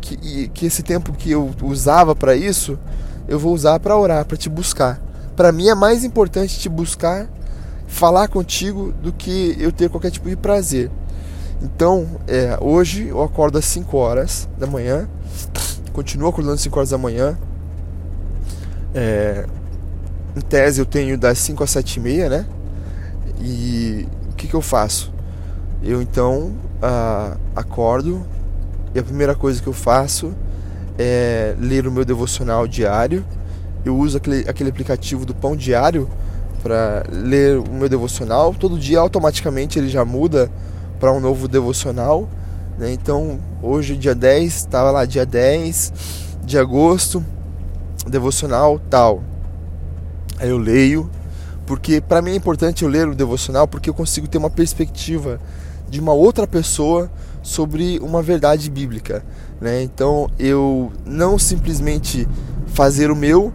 que, 0.00 0.48
que 0.48 0.66
esse 0.66 0.82
tempo 0.82 1.12
que 1.12 1.30
eu 1.30 1.50
usava 1.62 2.14
para 2.14 2.36
isso, 2.36 2.78
eu 3.26 3.38
vou 3.38 3.52
usar 3.52 3.80
para 3.80 3.96
orar, 3.96 4.24
para 4.24 4.36
te 4.36 4.48
buscar. 4.48 5.00
Para 5.34 5.50
mim 5.50 5.68
é 5.68 5.74
mais 5.74 6.04
importante 6.04 6.58
te 6.58 6.68
buscar, 6.68 7.28
falar 7.86 8.28
contigo 8.28 8.92
do 9.02 9.12
que 9.12 9.56
eu 9.58 9.72
ter 9.72 9.90
qualquer 9.90 10.10
tipo 10.10 10.28
de 10.28 10.36
prazer. 10.36 10.90
Então, 11.60 12.06
é, 12.28 12.56
hoje 12.60 13.08
eu 13.08 13.22
acordo 13.22 13.58
às 13.58 13.64
5 13.64 13.96
horas 13.96 14.48
da 14.58 14.66
manhã, 14.66 15.08
continuo 15.92 16.28
acordando 16.28 16.54
às 16.54 16.60
5 16.60 16.78
horas 16.78 16.90
da 16.90 16.98
manhã. 16.98 17.36
É, 18.94 19.46
em 20.36 20.40
tese 20.40 20.80
eu 20.80 20.84
tenho 20.84 21.16
das 21.16 21.38
5 21.38 21.64
às 21.64 21.70
7 21.70 21.96
e 21.96 22.00
meia, 22.00 22.28
né? 22.28 22.46
E 23.40 24.06
o 24.30 24.34
que, 24.34 24.46
que 24.46 24.54
eu 24.54 24.60
faço? 24.60 25.10
Eu 25.82 26.02
então 26.02 26.52
uh, 26.82 27.38
acordo 27.54 28.22
e 28.94 28.98
a 28.98 29.02
primeira 29.02 29.34
coisa 29.34 29.62
que 29.62 29.66
eu 29.66 29.72
faço 29.72 30.34
é 30.98 31.54
ler 31.58 31.86
o 31.86 31.92
meu 31.92 32.04
devocional 32.04 32.66
diário. 32.68 33.24
Eu 33.82 33.96
uso 33.96 34.18
aquele, 34.18 34.48
aquele 34.48 34.68
aplicativo 34.68 35.24
do 35.24 35.34
Pão 35.34 35.56
Diário 35.56 36.08
para 36.62 37.04
ler 37.10 37.58
o 37.58 37.72
meu 37.72 37.88
devocional. 37.88 38.52
Todo 38.52 38.78
dia 38.78 38.98
automaticamente 38.98 39.78
ele 39.78 39.88
já 39.88 40.04
muda 40.04 40.50
para 41.00 41.12
um 41.12 41.20
novo 41.20 41.48
devocional. 41.48 42.28
Né? 42.78 42.92
Então 42.92 43.38
hoje, 43.62 43.96
dia 43.96 44.14
10, 44.14 44.54
estava 44.54 44.90
lá 44.90 45.06
dia 45.06 45.24
10 45.24 45.92
de 46.44 46.58
agosto, 46.58 47.24
devocional 48.06 48.78
tal. 48.90 49.22
Eu 50.40 50.58
leio, 50.58 51.10
porque 51.66 52.00
para 52.00 52.20
mim 52.20 52.32
é 52.32 52.36
importante 52.36 52.84
eu 52.84 52.88
ler 52.88 53.08
o 53.08 53.14
devocional 53.14 53.66
porque 53.66 53.88
eu 53.88 53.94
consigo 53.94 54.28
ter 54.28 54.38
uma 54.38 54.50
perspectiva 54.50 55.40
de 55.88 56.00
uma 56.00 56.12
outra 56.12 56.46
pessoa 56.46 57.10
sobre 57.42 57.98
uma 58.00 58.22
verdade 58.22 58.70
bíblica. 58.70 59.24
Né? 59.60 59.82
Então 59.82 60.28
eu 60.38 60.92
não 61.04 61.38
simplesmente 61.38 62.28
fazer 62.66 63.10
o 63.10 63.16
meu, 63.16 63.52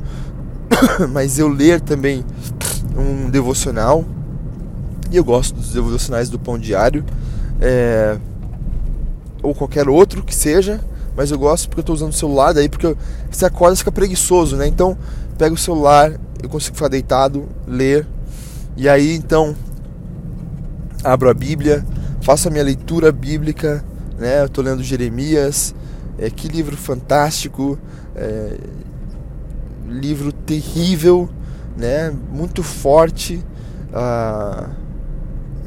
mas 1.12 1.38
eu 1.38 1.48
ler 1.48 1.82
também 1.82 2.26
um 2.98 3.30
devocional. 3.30 4.04
E 5.12 5.18
eu 5.18 5.24
gosto 5.24 5.56
dos 5.56 5.74
devocionais 5.74 6.30
do 6.30 6.40
Pão 6.40 6.58
Diário, 6.58 7.04
é, 7.60 8.18
ou 9.44 9.54
qualquer 9.54 9.90
outro 9.90 10.24
que 10.24 10.34
seja, 10.34 10.80
mas 11.16 11.32
eu 11.32 11.38
gosto 11.38 11.68
porque 11.68 11.80
eu 11.80 11.84
estou 11.84 11.96
usando 11.96 12.12
o 12.12 12.16
celular, 12.16 12.54
daí 12.54 12.70
porque 12.70 12.96
você 13.30 13.46
acorda 13.46 13.74
e 13.74 13.78
fica 13.78 13.92
preguiçoso, 13.92 14.56
né? 14.56 14.68
Então 14.68 14.98
pego 15.38 15.56
o 15.56 15.58
celular, 15.58 16.14
eu 16.42 16.50
consigo 16.50 16.76
ficar 16.76 16.90
deitado, 16.90 17.48
ler, 17.68 18.08
e 18.76 18.88
aí 18.88 19.16
então 19.16 19.56
abro 21.04 21.30
a 21.30 21.34
Bíblia, 21.34 21.86
faço 22.22 22.48
a 22.48 22.52
minha 22.52 22.64
leitura 22.64 23.12
bíblica, 23.12 23.84
né? 24.18 24.42
Eu 24.42 24.46
estou 24.46 24.64
lendo 24.64 24.84
Jeremias, 24.84 25.74
é, 26.18 26.30
que 26.30 26.48
livro 26.48 26.78
fantástico, 26.78 27.78
é, 28.16 28.58
livro 29.88 30.32
terrível, 30.32 31.30
né? 31.76 32.14
Muito 32.32 32.64
forte. 32.64 33.44
Ah, 33.94 34.70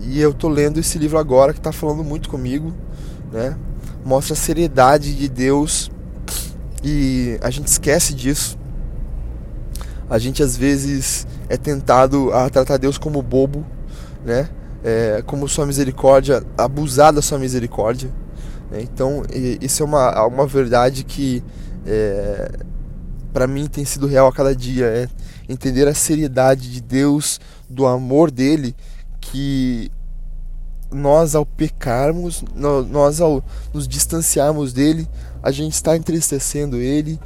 e 0.02 0.20
eu 0.20 0.30
estou 0.30 0.50
lendo 0.50 0.78
esse 0.78 0.98
livro 0.98 1.18
agora 1.18 1.52
que 1.52 1.58
está 1.58 1.72
falando 1.72 2.04
muito 2.04 2.28
comigo, 2.28 2.72
né? 3.32 3.56
Mostra 4.04 4.34
a 4.34 4.36
seriedade 4.36 5.14
de 5.14 5.28
Deus 5.28 5.90
e 6.82 7.38
a 7.42 7.50
gente 7.50 7.68
esquece 7.68 8.14
disso. 8.14 8.58
A 10.08 10.18
gente 10.18 10.42
às 10.42 10.56
vezes 10.56 11.26
é 11.48 11.56
tentado 11.56 12.32
a 12.32 12.48
tratar 12.50 12.76
Deus 12.76 12.98
como 12.98 13.22
bobo, 13.22 13.64
né? 14.24 14.48
é, 14.84 15.22
como 15.26 15.48
sua 15.48 15.64
misericórdia, 15.64 16.44
abusar 16.58 17.12
da 17.12 17.22
sua 17.22 17.38
misericórdia. 17.38 18.10
Né? 18.70 18.82
Então, 18.82 19.22
isso 19.60 19.82
é 19.82 19.86
uma, 19.86 20.26
uma 20.26 20.46
verdade 20.46 21.04
que 21.04 21.42
é, 21.86 22.52
para 23.32 23.46
mim 23.46 23.66
tem 23.66 23.84
sido 23.84 24.06
real 24.06 24.28
a 24.28 24.32
cada 24.32 24.54
dia. 24.54 24.84
É 24.84 25.08
entender 25.48 25.88
a 25.88 25.94
seriedade 25.94 26.70
de 26.70 26.82
Deus, 26.82 27.40
do 27.68 27.86
amor 27.86 28.30
dele, 28.30 28.76
que 29.20 29.90
nós 30.92 31.34
ao 31.34 31.44
pecarmos, 31.44 32.44
nós 32.54 33.20
ao 33.20 33.42
nos 33.72 33.88
distanciarmos 33.88 34.72
dele, 34.72 35.08
a 35.42 35.50
gente 35.50 35.72
está 35.72 35.96
entristecendo 35.96 36.76
ele 36.76 37.18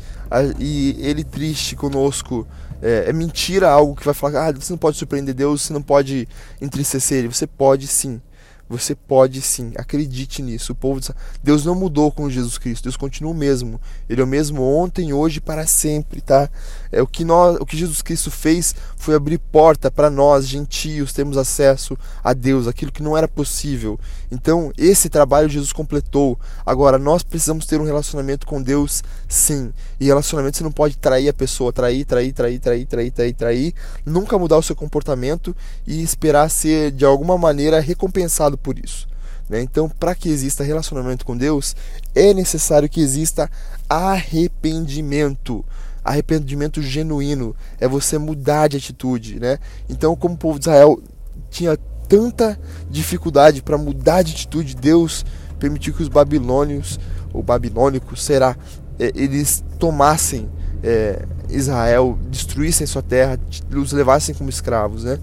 e 0.58 0.96
ele 0.98 1.22
triste 1.22 1.76
conosco 1.76 2.46
é, 2.82 3.04
é, 3.08 3.12
mentira 3.12 3.68
algo 3.68 3.94
que 3.94 4.04
vai 4.04 4.14
falar, 4.14 4.48
ah, 4.48 4.52
você 4.52 4.72
não 4.72 4.78
pode 4.78 4.96
surpreender 4.96 5.34
Deus, 5.34 5.62
você 5.62 5.72
não 5.72 5.82
pode 5.82 6.28
entristecer 6.60 7.18
ele. 7.18 7.28
Você 7.28 7.46
pode 7.46 7.86
sim. 7.86 8.20
Você 8.68 8.94
pode 8.94 9.40
sim, 9.40 9.72
acredite 9.76 10.42
nisso. 10.42 10.72
O 10.72 10.74
povo 10.74 11.00
de... 11.00 11.08
Deus 11.42 11.64
não 11.64 11.74
mudou 11.74 12.12
com 12.12 12.28
Jesus 12.28 12.58
Cristo, 12.58 12.84
Deus 12.84 12.96
continua 12.96 13.32
o 13.32 13.34
mesmo. 13.34 13.80
Ele 14.08 14.20
é 14.20 14.24
o 14.24 14.26
mesmo 14.26 14.62
ontem, 14.62 15.12
hoje 15.12 15.38
e 15.38 15.40
para 15.40 15.66
sempre, 15.66 16.20
tá? 16.20 16.50
É 16.92 17.00
o 17.00 17.06
que 17.06 17.24
nós, 17.24 17.56
o 17.60 17.64
que 17.64 17.76
Jesus 17.76 18.02
Cristo 18.02 18.30
fez 18.30 18.74
foi 18.96 19.14
abrir 19.14 19.38
porta 19.38 19.90
para 19.90 20.10
nós, 20.10 20.46
gentios, 20.46 21.12
termos 21.12 21.38
acesso 21.38 21.96
a 22.22 22.34
Deus, 22.34 22.66
aquilo 22.66 22.92
que 22.92 23.02
não 23.02 23.16
era 23.16 23.26
possível. 23.26 23.98
Então, 24.30 24.70
esse 24.76 25.08
trabalho 25.08 25.48
Jesus 25.48 25.72
completou. 25.72 26.38
Agora 26.66 26.98
nós 26.98 27.22
precisamos 27.22 27.64
ter 27.64 27.80
um 27.80 27.84
relacionamento 27.84 28.46
com 28.46 28.60
Deus, 28.60 29.02
sim. 29.26 29.72
E 29.98 30.06
relacionamento 30.06 30.58
você 30.58 30.64
não 30.64 30.72
pode 30.72 30.98
trair 30.98 31.28
a 31.28 31.32
pessoa, 31.32 31.72
trair, 31.72 32.04
trair, 32.04 32.32
trair, 32.32 32.58
trair, 32.58 32.86
trair, 32.86 33.10
trair, 33.10 33.34
trair, 33.34 33.74
nunca 34.04 34.38
mudar 34.38 34.58
o 34.58 34.62
seu 34.62 34.76
comportamento 34.76 35.56
e 35.86 36.02
esperar 36.02 36.50
ser 36.50 36.90
de 36.90 37.04
alguma 37.04 37.38
maneira 37.38 37.80
recompensado 37.80 38.57
por 38.58 38.78
isso. 38.78 39.08
Né? 39.48 39.62
Então, 39.62 39.88
para 39.88 40.14
que 40.14 40.28
exista 40.28 40.62
relacionamento 40.62 41.24
com 41.24 41.36
Deus, 41.36 41.74
é 42.14 42.34
necessário 42.34 42.88
que 42.88 43.00
exista 43.00 43.50
arrependimento. 43.88 45.64
Arrependimento 46.04 46.82
genuíno 46.82 47.56
é 47.80 47.88
você 47.88 48.18
mudar 48.18 48.68
de 48.68 48.76
atitude, 48.76 49.38
né? 49.40 49.58
Então, 49.88 50.16
como 50.16 50.34
o 50.34 50.38
povo 50.38 50.58
de 50.58 50.64
Israel 50.64 51.02
tinha 51.50 51.76
tanta 52.08 52.58
dificuldade 52.90 53.62
para 53.62 53.76
mudar 53.76 54.22
de 54.22 54.32
atitude, 54.32 54.74
Deus 54.74 55.24
permitiu 55.58 55.92
que 55.92 56.02
os 56.02 56.08
babilônios, 56.08 56.98
ou 57.32 57.42
babilônicos, 57.42 58.24
será, 58.24 58.56
é, 58.98 59.12
eles 59.14 59.62
tomassem 59.78 60.48
é, 60.82 61.26
Israel, 61.50 62.18
destruíssem 62.30 62.86
sua 62.86 63.02
terra, 63.02 63.38
os 63.74 63.92
levassem 63.92 64.34
como 64.34 64.48
escravos, 64.48 65.04
né? 65.04 65.18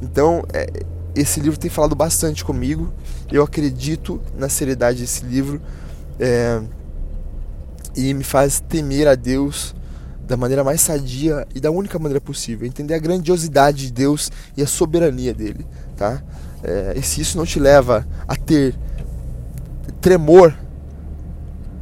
Então, 0.00 0.44
é, 0.52 0.68
esse 1.20 1.40
livro 1.40 1.58
tem 1.58 1.70
falado 1.70 1.94
bastante 1.94 2.44
comigo. 2.44 2.92
Eu 3.30 3.42
acredito 3.42 4.20
na 4.36 4.48
seriedade 4.48 5.00
desse 5.00 5.24
livro 5.24 5.60
é, 6.18 6.60
e 7.96 8.14
me 8.14 8.24
faz 8.24 8.60
temer 8.60 9.08
a 9.08 9.14
Deus 9.14 9.74
da 10.26 10.36
maneira 10.36 10.62
mais 10.62 10.80
sadia 10.80 11.46
e 11.54 11.60
da 11.60 11.70
única 11.70 11.98
maneira 11.98 12.20
possível. 12.20 12.66
Entender 12.66 12.94
a 12.94 12.98
grandiosidade 12.98 13.86
de 13.86 13.92
Deus 13.92 14.30
e 14.56 14.62
a 14.62 14.66
soberania 14.66 15.32
dele, 15.32 15.66
tá? 15.96 16.22
É, 16.62 16.94
e 16.96 17.02
se 17.02 17.20
isso 17.20 17.38
não 17.38 17.46
te 17.46 17.58
leva 17.58 18.06
a 18.26 18.36
ter 18.36 18.74
tremor 20.00 20.54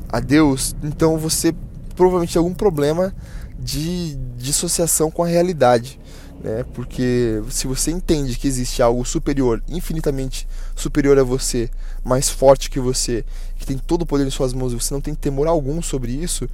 a 0.08 0.20
Deus, 0.20 0.76
então 0.82 1.18
você 1.18 1.54
provavelmente 1.96 2.34
tem 2.34 2.38
algum 2.38 2.54
problema 2.54 3.12
de 3.58 4.16
dissociação 4.36 5.10
com 5.10 5.24
a 5.24 5.26
realidade 5.26 5.98
né? 6.46 6.64
Porque 6.74 7.42
se 7.50 7.66
você 7.66 7.90
entende 7.90 8.38
que 8.38 8.46
existe 8.46 8.80
algo 8.80 9.04
superior, 9.04 9.60
infinitamente 9.68 10.46
superior 10.76 11.18
a 11.18 11.24
você, 11.24 11.68
mais 12.04 12.30
forte 12.30 12.70
que 12.70 12.78
você, 12.78 13.24
que 13.56 13.66
tem 13.66 13.76
todo 13.76 14.02
o 14.02 14.06
poder 14.06 14.24
em 14.24 14.30
suas 14.30 14.52
mãos 14.52 14.72
e 14.72 14.76
você 14.76 14.94
não 14.94 15.00
tem 15.00 15.12
temor 15.12 15.48
algum 15.48 15.82
sobre 15.82 16.12
isso, 16.12 16.48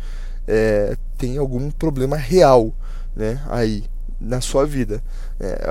é, 0.49 0.97
tem 1.19 1.37
algum 1.37 1.71
problema 1.71 2.17
real, 2.17 2.75
né? 3.15 3.43
Aí 3.51 3.85
na 4.23 4.41
sua 4.41 4.65
vida. 4.65 5.03
É, 5.41 5.67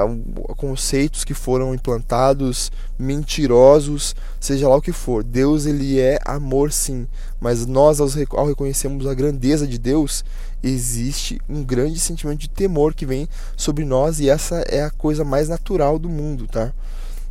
conceitos 0.57 1.23
que 1.23 1.33
foram 1.33 1.73
implantados, 1.73 2.71
mentirosos, 2.99 4.13
seja 4.39 4.67
lá 4.67 4.75
o 4.75 4.81
que 4.81 4.91
for. 4.91 5.23
Deus 5.23 5.65
ele 5.65 5.99
é 5.99 6.19
amor 6.25 6.71
sim, 6.71 7.07
mas 7.39 7.65
nós 7.65 7.99
ao 8.01 8.45
reconhecermos 8.45 9.07
a 9.07 9.13
grandeza 9.13 9.65
de 9.65 9.77
Deus, 9.77 10.25
existe 10.61 11.41
um 11.47 11.63
grande 11.63 11.99
sentimento 11.99 12.39
de 12.39 12.49
temor 12.49 12.93
que 12.93 13.05
vem 13.05 13.27
sobre 13.55 13.85
nós 13.85 14.19
e 14.19 14.29
essa 14.29 14.57
é 14.67 14.83
a 14.83 14.91
coisa 14.91 15.23
mais 15.23 15.47
natural 15.47 15.97
do 15.97 16.09
mundo, 16.09 16.47
tá? 16.47 16.73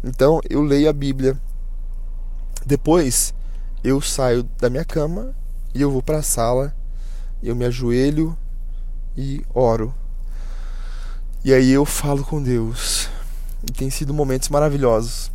Então 0.02 0.40
eu 0.48 0.62
leio 0.62 0.88
a 0.88 0.92
Bíblia. 0.92 1.38
Depois 2.64 3.34
eu 3.84 4.00
saio 4.00 4.42
da 4.58 4.70
minha 4.70 4.84
cama 4.84 5.34
e 5.74 5.82
eu 5.82 5.90
vou 5.90 6.02
para 6.02 6.18
a 6.18 6.22
sala, 6.22 6.74
eu 7.42 7.54
me 7.54 7.64
ajoelho 7.64 8.36
e 9.16 9.44
oro. 9.54 9.94
E 11.42 11.54
aí 11.54 11.70
eu 11.70 11.86
falo 11.86 12.22
com 12.22 12.42
Deus. 12.42 13.08
E 13.66 13.72
tem 13.72 13.88
sido 13.88 14.12
momentos 14.12 14.50
maravilhosos. 14.50 15.32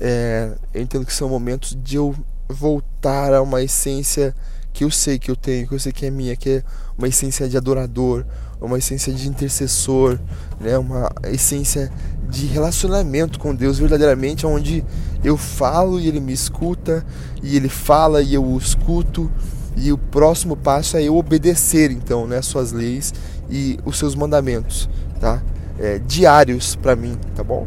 É, 0.00 0.52
eu 0.72 0.80
entendo 0.80 1.04
que 1.04 1.12
são 1.12 1.28
momentos 1.28 1.76
de 1.82 1.96
eu 1.96 2.16
voltar 2.48 3.34
a 3.34 3.42
uma 3.42 3.62
essência 3.62 4.34
que 4.72 4.84
eu 4.84 4.90
sei 4.90 5.18
que 5.18 5.30
eu 5.30 5.36
tenho, 5.36 5.68
que 5.68 5.74
eu 5.74 5.78
sei 5.78 5.92
que 5.92 6.06
é 6.06 6.10
minha, 6.10 6.34
que 6.34 6.48
é 6.48 6.62
uma 6.96 7.08
essência 7.08 7.46
de 7.46 7.58
adorador, 7.58 8.24
uma 8.58 8.78
essência 8.78 9.12
de 9.12 9.28
intercessor, 9.28 10.18
né? 10.58 10.78
uma 10.78 11.10
essência 11.24 11.92
de 12.30 12.46
relacionamento 12.46 13.38
com 13.38 13.54
Deus 13.54 13.78
verdadeiramente, 13.78 14.46
onde 14.46 14.82
Eu 15.22 15.36
falo 15.36 16.00
e 16.00 16.08
ele 16.08 16.20
me 16.20 16.32
escuta, 16.32 17.04
e 17.42 17.54
ele 17.54 17.68
fala 17.68 18.22
e 18.22 18.32
eu 18.32 18.42
o 18.42 18.56
escuto, 18.56 19.30
e 19.76 19.92
o 19.92 19.98
próximo 19.98 20.56
passo 20.56 20.96
é 20.96 21.02
eu 21.02 21.16
obedecer 21.16 21.90
então, 21.90 22.26
né, 22.26 22.42
suas 22.42 22.72
leis 22.72 23.12
e 23.52 23.78
os 23.84 23.98
seus 23.98 24.14
mandamentos, 24.14 24.88
tá? 25.20 25.42
É, 25.78 25.98
diários 25.98 26.74
para 26.74 26.96
mim, 26.96 27.16
tá 27.36 27.44
bom? 27.44 27.66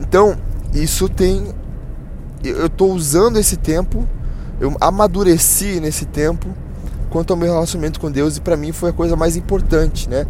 Então, 0.00 0.36
isso 0.72 1.08
tem 1.08 1.52
eu 2.42 2.66
estou 2.66 2.92
usando 2.92 3.38
esse 3.38 3.56
tempo, 3.56 4.08
eu 4.58 4.74
amadureci 4.80 5.78
nesse 5.78 6.06
tempo 6.06 6.48
quanto 7.10 7.32
ao 7.32 7.36
meu 7.36 7.52
relacionamento 7.52 8.00
com 8.00 8.10
Deus 8.10 8.36
e 8.36 8.40
para 8.40 8.56
mim 8.56 8.72
foi 8.72 8.90
a 8.90 8.92
coisa 8.92 9.14
mais 9.14 9.36
importante, 9.36 10.08
né? 10.08 10.26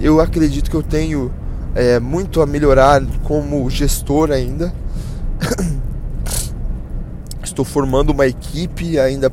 Eu 0.00 0.20
acredito 0.20 0.68
que 0.70 0.76
eu 0.76 0.82
tenho 0.82 1.32
é, 1.74 2.00
muito 2.00 2.40
a 2.40 2.46
melhorar 2.46 3.02
como 3.22 3.68
gestor 3.70 4.30
ainda. 4.32 4.72
Estou 7.44 7.64
formando 7.64 8.10
uma 8.10 8.26
equipe 8.26 8.98
ainda. 8.98 9.30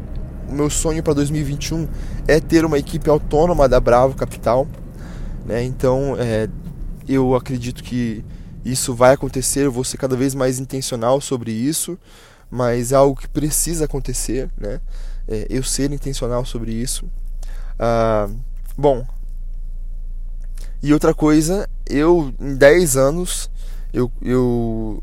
O 0.47 0.53
meu 0.53 0.69
sonho 0.69 1.01
para 1.01 1.13
2021 1.13 1.87
é 2.27 2.39
ter 2.39 2.65
uma 2.65 2.77
equipe 2.77 3.09
autônoma 3.09 3.67
da 3.67 3.79
Bravo 3.79 4.13
Capital, 4.15 4.67
né? 5.49 5.63
Então, 5.63 6.15
é, 6.19 6.47
eu 7.07 7.35
acredito 7.35 7.83
que 7.83 8.23
isso 8.63 8.93
vai 8.93 9.13
acontecer. 9.13 9.65
Eu 9.65 9.71
vou 9.71 9.83
ser 9.83 9.97
cada 9.97 10.15
vez 10.15 10.35
mais 10.35 10.59
intencional 10.59 11.19
sobre 11.19 11.51
isso, 11.51 11.97
mas 12.51 12.91
é 12.91 12.95
algo 12.95 13.19
que 13.19 13.27
precisa 13.27 13.85
acontecer, 13.85 14.47
né? 14.55 14.79
é, 15.27 15.47
eu 15.49 15.63
ser 15.63 15.91
intencional 15.91 16.43
sobre 16.43 16.71
isso. 16.71 17.05
Ah, 17.77 18.27
bom, 18.77 19.05
e 20.81 20.91
outra 20.91 21.13
coisa, 21.13 21.69
eu 21.87 22.33
em 22.39 22.55
10 22.55 22.97
anos 22.97 23.49
eu, 23.93 24.11
eu 24.21 25.01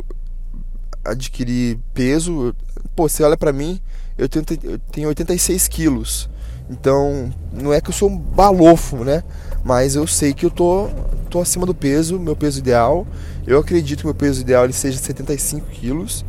adquiri 1.04 1.78
peso. 1.92 2.54
Pô, 2.94 3.08
você 3.08 3.22
olha 3.22 3.36
pra 3.36 3.52
mim, 3.52 3.80
eu 4.16 4.28
tenho, 4.28 4.44
eu 4.64 4.78
tenho 4.78 5.08
86 5.08 5.68
quilos. 5.68 6.28
Então, 6.68 7.32
não 7.52 7.72
é 7.72 7.80
que 7.80 7.90
eu 7.90 7.94
sou 7.94 8.10
um 8.10 8.18
balofo, 8.18 9.04
né? 9.04 9.22
Mas 9.64 9.94
eu 9.94 10.06
sei 10.06 10.32
que 10.32 10.46
eu 10.46 10.50
tô, 10.50 10.88
tô 11.30 11.40
acima 11.40 11.64
do 11.64 11.74
peso, 11.74 12.18
meu 12.18 12.36
peso 12.36 12.58
ideal. 12.58 13.06
Eu 13.46 13.58
acredito 13.58 14.00
que 14.00 14.06
meu 14.06 14.14
peso 14.14 14.40
ideal 14.40 14.64
ele 14.64 14.72
seja 14.72 14.98
75 14.98 15.66
quilos, 15.70 16.24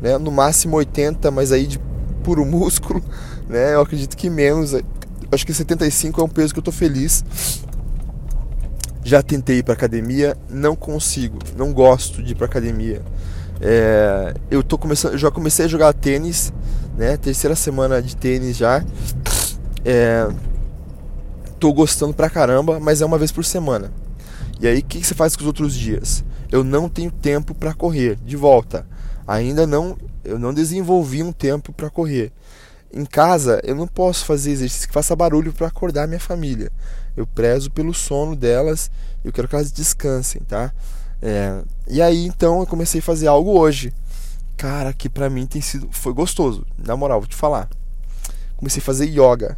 né? 0.00 0.16
No 0.18 0.30
máximo 0.30 0.76
80, 0.76 1.30
mas 1.30 1.52
aí 1.52 1.66
de 1.66 1.78
puro 2.22 2.44
músculo 2.46 3.02
né? 3.52 3.74
Eu 3.74 3.82
acredito 3.82 4.16
que 4.16 4.30
menos. 4.30 4.74
Acho 5.30 5.46
que 5.46 5.52
75 5.52 6.20
é 6.20 6.24
um 6.24 6.28
peso 6.28 6.52
que 6.52 6.58
eu 6.58 6.64
tô 6.64 6.72
feliz. 6.72 7.24
Já 9.04 9.22
tentei 9.22 9.58
ir 9.58 9.62
pra 9.62 9.74
academia, 9.74 10.36
não 10.48 10.76
consigo, 10.76 11.38
não 11.56 11.72
gosto 11.72 12.22
de 12.22 12.32
ir 12.32 12.34
pra 12.34 12.46
academia. 12.46 13.02
É, 13.60 14.34
eu 14.50 14.62
tô 14.62 14.78
começando, 14.78 15.18
já 15.18 15.30
comecei 15.30 15.64
a 15.64 15.68
jogar 15.68 15.92
tênis, 15.92 16.52
né? 16.96 17.16
Terceira 17.16 17.56
semana 17.56 18.00
de 18.00 18.16
tênis 18.16 18.56
já. 18.56 18.84
É, 19.84 20.28
tô 21.58 21.72
gostando 21.72 22.14
pra 22.14 22.30
caramba, 22.30 22.80
mas 22.80 23.00
é 23.00 23.06
uma 23.06 23.18
vez 23.18 23.32
por 23.32 23.44
semana. 23.44 23.92
E 24.60 24.66
aí, 24.66 24.78
o 24.78 24.84
que, 24.84 25.00
que 25.00 25.06
você 25.06 25.14
faz 25.14 25.34
com 25.34 25.42
os 25.42 25.46
outros 25.46 25.74
dias? 25.74 26.24
Eu 26.50 26.62
não 26.62 26.88
tenho 26.88 27.10
tempo 27.10 27.54
para 27.54 27.74
correr. 27.74 28.16
De 28.16 28.36
volta, 28.36 28.86
ainda 29.26 29.66
não, 29.66 29.96
eu 30.24 30.38
não 30.38 30.54
desenvolvi 30.54 31.22
um 31.22 31.32
tempo 31.32 31.72
para 31.72 31.90
correr. 31.90 32.32
Em 32.92 33.04
casa, 33.04 33.60
eu 33.64 33.74
não 33.74 33.86
posso 33.86 34.24
fazer 34.24 34.50
exercício 34.50 34.86
que 34.86 34.94
faça 34.94 35.16
barulho 35.16 35.52
para 35.52 35.66
acordar 35.66 36.06
minha 36.06 36.20
família. 36.20 36.70
Eu 37.16 37.26
prezo 37.26 37.70
pelo 37.70 37.94
sono 37.94 38.36
delas, 38.36 38.90
eu 39.24 39.32
quero 39.32 39.48
que 39.48 39.54
elas 39.54 39.72
descansem, 39.72 40.42
tá? 40.42 40.72
É, 41.20 41.62
e 41.88 42.02
aí, 42.02 42.26
então, 42.26 42.60
eu 42.60 42.66
comecei 42.66 43.00
a 43.00 43.02
fazer 43.02 43.28
algo 43.28 43.58
hoje. 43.58 43.92
Cara, 44.56 44.92
que 44.92 45.08
pra 45.08 45.30
mim 45.30 45.46
tem 45.46 45.62
sido. 45.62 45.88
Foi 45.90 46.12
gostoso, 46.12 46.66
na 46.78 46.96
moral, 46.96 47.20
vou 47.20 47.28
te 47.28 47.34
falar. 47.34 47.68
Comecei 48.56 48.80
a 48.80 48.84
fazer 48.84 49.06
yoga, 49.06 49.56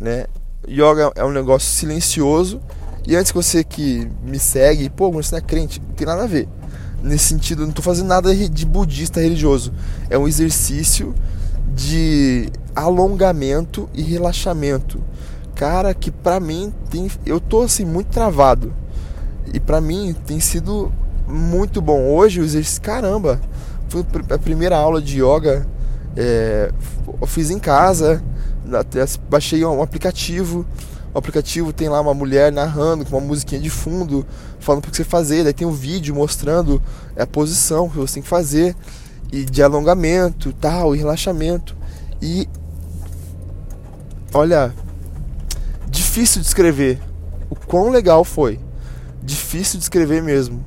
né? 0.00 0.24
Yoga 0.66 1.12
é 1.14 1.24
um 1.24 1.30
negócio 1.30 1.70
silencioso. 1.70 2.60
E 3.06 3.16
antes 3.16 3.32
que 3.32 3.36
você 3.36 3.64
que 3.64 4.08
me 4.24 4.38
segue, 4.38 4.88
pô, 4.90 5.10
você 5.10 5.32
não 5.32 5.38
é 5.38 5.40
crente, 5.42 5.80
não 5.80 5.94
tem 5.94 6.06
nada 6.06 6.24
a 6.24 6.26
ver. 6.26 6.48
Nesse 7.02 7.26
sentido, 7.26 7.62
eu 7.62 7.66
não 7.66 7.72
tô 7.72 7.82
fazendo 7.82 8.08
nada 8.08 8.34
de 8.34 8.66
budista 8.66 9.20
religioso. 9.20 9.72
É 10.08 10.18
um 10.18 10.28
exercício 10.28 11.14
de 11.74 12.50
alongamento 12.74 13.88
e 13.94 14.02
relaxamento. 14.02 15.02
Cara, 15.54 15.94
que 15.94 16.10
pra 16.10 16.38
mim 16.40 16.72
tem, 16.90 17.10
eu 17.24 17.40
tô 17.40 17.62
assim 17.62 17.84
muito 17.84 18.08
travado. 18.08 18.72
E 19.52 19.58
pra 19.58 19.80
mim 19.80 20.14
tem 20.26 20.40
sido 20.40 20.92
muito 21.26 21.80
bom. 21.80 22.06
Hoje 22.06 22.40
o 22.40 22.44
exercício, 22.44 22.82
caramba, 22.82 23.40
foi 23.88 24.04
a 24.30 24.38
primeira 24.38 24.76
aula 24.76 25.00
de 25.00 25.22
yoga, 25.22 25.66
é, 26.16 26.72
eu 27.20 27.26
fiz 27.26 27.50
em 27.50 27.58
casa, 27.58 28.22
baixei 29.28 29.64
um 29.64 29.82
aplicativo. 29.82 30.66
O 31.12 31.18
aplicativo 31.18 31.72
tem 31.72 31.88
lá 31.88 32.00
uma 32.00 32.14
mulher 32.14 32.52
narrando 32.52 33.04
com 33.04 33.18
uma 33.18 33.26
musiquinha 33.26 33.60
de 33.60 33.68
fundo, 33.68 34.24
falando 34.60 34.84
o 34.84 34.90
que 34.90 34.96
você 34.96 35.02
fazer. 35.02 35.42
Daí 35.42 35.52
tem 35.52 35.66
um 35.66 35.72
vídeo 35.72 36.14
mostrando 36.14 36.80
a 37.16 37.26
posição 37.26 37.88
que 37.88 37.96
você 37.96 38.14
tem 38.14 38.22
que 38.22 38.28
fazer 38.28 38.76
e 39.32 39.44
de 39.44 39.62
alongamento, 39.62 40.52
tal, 40.52 40.94
e 40.94 40.98
relaxamento. 40.98 41.76
E 42.22 42.48
olha, 44.32 44.72
difícil 45.88 46.40
de 46.40 46.46
escrever 46.46 47.00
o 47.48 47.56
quão 47.56 47.90
legal 47.90 48.24
foi. 48.24 48.60
Difícil 49.22 49.78
de 49.78 49.84
escrever 49.84 50.22
mesmo. 50.22 50.64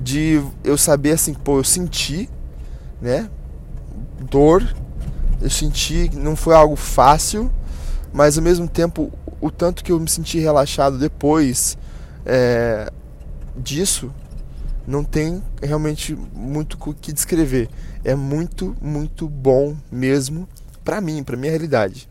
De 0.00 0.42
eu 0.64 0.76
saber 0.76 1.12
assim, 1.12 1.34
pô, 1.34 1.58
eu 1.58 1.64
senti, 1.64 2.28
né? 3.00 3.28
Dor. 4.20 4.62
Eu 5.40 5.50
senti, 5.50 6.10
não 6.14 6.34
foi 6.34 6.54
algo 6.54 6.76
fácil, 6.76 7.50
mas 8.12 8.36
ao 8.36 8.44
mesmo 8.44 8.68
tempo, 8.68 9.12
o 9.40 9.50
tanto 9.50 9.84
que 9.84 9.92
eu 9.92 10.00
me 10.00 10.08
senti 10.08 10.38
relaxado 10.38 10.98
depois 10.98 11.78
é, 12.26 12.90
disso, 13.56 14.12
não 14.86 15.04
tem 15.04 15.42
realmente 15.62 16.16
muito 16.32 16.78
o 16.80 16.94
que 16.94 17.12
descrever. 17.12 17.68
É 18.04 18.14
muito, 18.14 18.76
muito 18.80 19.28
bom 19.28 19.76
mesmo 19.92 20.48
para 20.84 21.00
mim, 21.00 21.22
para 21.22 21.36
minha 21.36 21.50
realidade. 21.50 22.08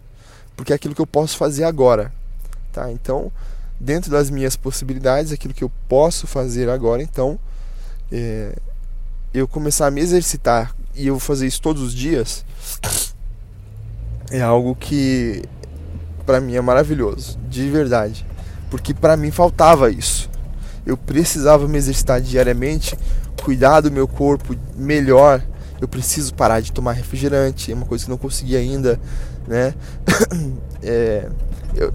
Porque 0.56 0.72
é 0.72 0.76
aquilo 0.76 0.94
que 0.94 1.02
eu 1.02 1.08
posso 1.08 1.38
fazer 1.38 1.64
agora, 1.64 2.14
tá? 2.72 2.92
Então, 2.92 3.32
dentro 3.80 4.12
das 4.12 4.30
minhas 4.30 4.56
possibilidades, 4.56 5.32
aquilo 5.32 5.54
que 5.54 5.64
eu 5.64 5.72
posso 5.90 6.28
fazer 6.28 6.70
agora, 6.70 7.02
então, 7.02 7.40
é, 8.12 8.56
eu 9.34 9.48
começar 9.48 9.88
a 9.88 9.92
me 9.92 10.02
exercitar 10.02 10.76
e 10.98 11.08
eu 11.08 11.14
vou 11.14 11.20
fazer 11.20 11.48
isso 11.48 11.62
todos 11.62 11.82
os 11.82 11.94
dias, 11.94 12.44
é 14.32 14.42
algo 14.42 14.76
que 14.76 15.44
para 16.26 16.42
mim 16.42 16.56
é 16.56 16.62
maravilhoso, 16.62 17.38
de 17.50 17.70
verdade, 17.70 18.26
porque 18.70 18.94
para 18.94 19.16
mim 19.16 19.32
faltava 19.32 19.90
isso 19.90 20.30
eu 20.88 20.96
precisava 20.96 21.68
me 21.68 21.78
exercitar 21.78 22.22
diariamente, 22.22 22.98
cuidar 23.44 23.82
do 23.82 23.92
meu 23.92 24.08
corpo 24.08 24.56
melhor. 24.74 25.44
Eu 25.82 25.88
preciso 25.88 26.34
parar 26.34 26.62
de 26.62 26.72
tomar 26.72 26.94
refrigerante, 26.94 27.74
é 27.74 27.76
uma 27.76 27.86
coisa 27.86 28.06
que 28.06 28.10
não 28.10 28.18
consegui 28.18 28.56
ainda, 28.56 29.00
né? 29.46 29.76
É, 30.84 31.28
eu 31.76 31.92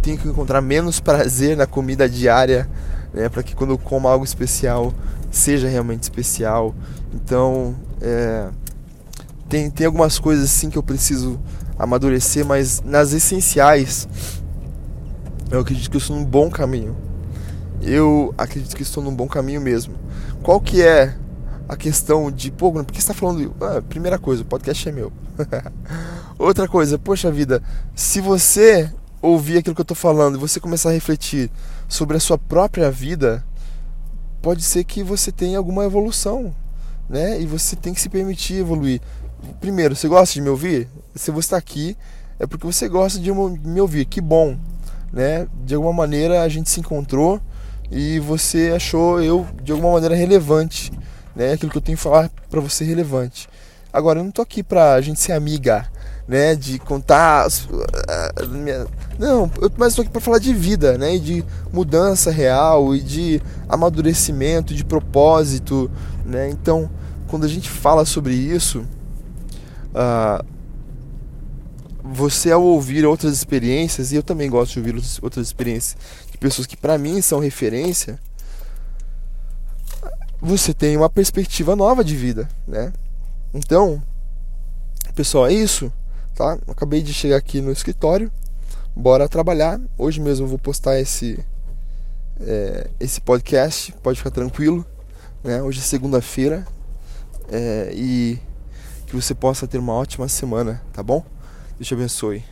tenho 0.00 0.16
que 0.16 0.28
encontrar 0.28 0.60
menos 0.60 1.00
prazer 1.00 1.56
na 1.56 1.66
comida 1.66 2.08
diária, 2.08 2.70
né? 3.12 3.28
Para 3.28 3.42
que 3.42 3.56
quando 3.56 3.70
eu 3.70 3.78
como 3.78 4.06
algo 4.06 4.24
especial 4.24 4.94
seja 5.32 5.68
realmente 5.68 6.04
especial. 6.04 6.72
Então, 7.12 7.74
é, 8.00 8.48
tem, 9.48 9.70
tem 9.70 9.86
algumas 9.86 10.18
coisas 10.18 10.44
assim 10.44 10.70
que 10.70 10.78
eu 10.78 10.82
preciso 10.82 11.40
amadurecer, 11.78 12.44
mas 12.44 12.82
nas 12.82 13.12
essenciais 13.12 14.08
eu 15.50 15.60
acredito 15.60 15.90
que 15.90 15.96
eu 15.96 16.00
estou 16.00 16.16
num 16.16 16.24
bom 16.24 16.50
caminho 16.50 16.96
eu 17.82 18.34
acredito 18.36 18.76
que 18.76 18.82
estou 18.82 19.02
num 19.02 19.14
bom 19.14 19.26
caminho 19.26 19.60
mesmo. 19.60 19.94
Qual 20.42 20.60
que 20.60 20.82
é 20.82 21.16
a 21.68 21.76
questão 21.76 22.30
de, 22.30 22.50
pô, 22.50 22.72
por 22.72 22.84
que 22.84 22.94
você 22.94 22.98
está 23.00 23.14
falando? 23.14 23.54
Ah, 23.60 23.82
primeira 23.88 24.18
coisa, 24.18 24.42
o 24.42 24.44
podcast 24.44 24.88
é 24.88 24.92
meu. 24.92 25.12
Outra 26.38 26.68
coisa, 26.68 26.98
poxa 26.98 27.30
vida, 27.30 27.62
se 27.94 28.20
você 28.20 28.92
ouvir 29.22 29.58
aquilo 29.58 29.74
que 29.74 29.80
eu 29.80 29.84
estou 29.84 29.96
falando 29.96 30.36
e 30.36 30.40
você 30.40 30.58
começar 30.58 30.90
a 30.90 30.92
refletir 30.92 31.50
sobre 31.88 32.16
a 32.16 32.20
sua 32.20 32.38
própria 32.38 32.90
vida, 32.90 33.44
pode 34.42 34.62
ser 34.62 34.84
que 34.84 35.02
você 35.02 35.30
tenha 35.30 35.58
alguma 35.58 35.84
evolução, 35.84 36.54
né? 37.10 37.40
E 37.40 37.44
você 37.44 37.74
tem 37.74 37.92
que 37.92 38.00
se 38.00 38.08
permitir 38.08 38.60
evoluir. 38.60 39.00
Primeiro, 39.60 39.96
você 39.96 40.06
gosta 40.06 40.32
de 40.32 40.40
me 40.40 40.48
ouvir? 40.48 40.88
Se 41.14 41.32
você 41.32 41.46
está 41.46 41.56
aqui, 41.56 41.96
é 42.38 42.46
porque 42.46 42.64
você 42.64 42.88
gosta 42.88 43.18
de 43.18 43.32
me 43.32 43.80
ouvir. 43.80 44.04
Que 44.04 44.20
bom, 44.20 44.56
né? 45.12 45.48
De 45.64 45.74
alguma 45.74 45.92
maneira 45.92 46.42
a 46.42 46.48
gente 46.48 46.70
se 46.70 46.78
encontrou 46.78 47.40
e 47.90 48.20
você 48.20 48.72
achou 48.76 49.20
eu 49.20 49.44
de 49.60 49.72
alguma 49.72 49.92
maneira 49.92 50.14
relevante, 50.14 50.92
né? 51.34 51.52
Aquilo 51.52 51.72
que 51.72 51.78
eu 51.78 51.82
tenho 51.82 51.98
que 51.98 52.04
falar 52.04 52.30
para 52.48 52.60
você 52.60 52.84
relevante. 52.84 53.48
Agora 53.92 54.20
eu 54.20 54.24
não 54.24 54.30
tô 54.30 54.40
aqui 54.40 54.62
pra 54.62 55.00
gente 55.00 55.18
ser 55.18 55.32
amiga, 55.32 55.84
né? 56.28 56.54
De 56.54 56.78
contar 56.78 57.48
não, 59.18 59.50
eu, 59.60 59.70
mas 59.76 59.96
tô 59.96 60.02
aqui 60.02 60.10
para 60.10 60.20
falar 60.20 60.38
de 60.38 60.54
vida, 60.54 60.96
né? 60.96 61.16
E 61.16 61.18
de 61.18 61.44
mudança 61.72 62.30
real 62.30 62.94
e 62.94 63.00
de 63.00 63.42
amadurecimento, 63.68 64.72
de 64.72 64.84
propósito, 64.84 65.90
né? 66.24 66.48
Então 66.48 66.88
quando 67.30 67.44
a 67.44 67.48
gente 67.48 67.70
fala 67.70 68.04
sobre 68.04 68.34
isso, 68.34 68.84
uh, 69.94 70.44
você 72.02 72.50
ao 72.50 72.60
ouvir 72.60 73.06
outras 73.06 73.32
experiências, 73.32 74.10
e 74.10 74.16
eu 74.16 74.22
também 74.22 74.50
gosto 74.50 74.72
de 74.72 74.78
ouvir 74.80 75.00
outras 75.22 75.46
experiências 75.46 75.96
de 76.30 76.36
pessoas 76.36 76.66
que 76.66 76.76
para 76.76 76.98
mim 76.98 77.22
são 77.22 77.38
referência, 77.38 78.18
você 80.40 80.74
tem 80.74 80.96
uma 80.96 81.08
perspectiva 81.08 81.76
nova 81.76 82.02
de 82.02 82.16
vida, 82.16 82.48
né? 82.66 82.92
Então, 83.54 84.02
pessoal, 85.14 85.46
é 85.46 85.52
isso, 85.52 85.92
tá? 86.34 86.58
Acabei 86.66 87.00
de 87.00 87.14
chegar 87.14 87.36
aqui 87.36 87.60
no 87.60 87.70
escritório, 87.70 88.32
bora 88.96 89.28
trabalhar. 89.28 89.80
Hoje 89.96 90.20
mesmo 90.20 90.46
eu 90.46 90.48
vou 90.48 90.58
postar 90.58 90.98
esse 90.98 91.38
é, 92.40 92.90
esse 92.98 93.20
podcast, 93.20 93.92
pode 94.02 94.18
ficar 94.18 94.30
tranquilo, 94.30 94.84
né? 95.44 95.62
Hoje 95.62 95.78
é 95.78 95.82
segunda-feira 95.82 96.66
é, 97.50 97.90
e 97.94 98.38
que 99.06 99.14
você 99.16 99.34
possa 99.34 99.66
ter 99.66 99.78
uma 99.78 99.92
ótima 99.92 100.28
semana, 100.28 100.80
tá 100.92 101.02
bom? 101.02 101.24
Deus 101.76 101.88
te 101.88 101.94
abençoe. 101.94 102.44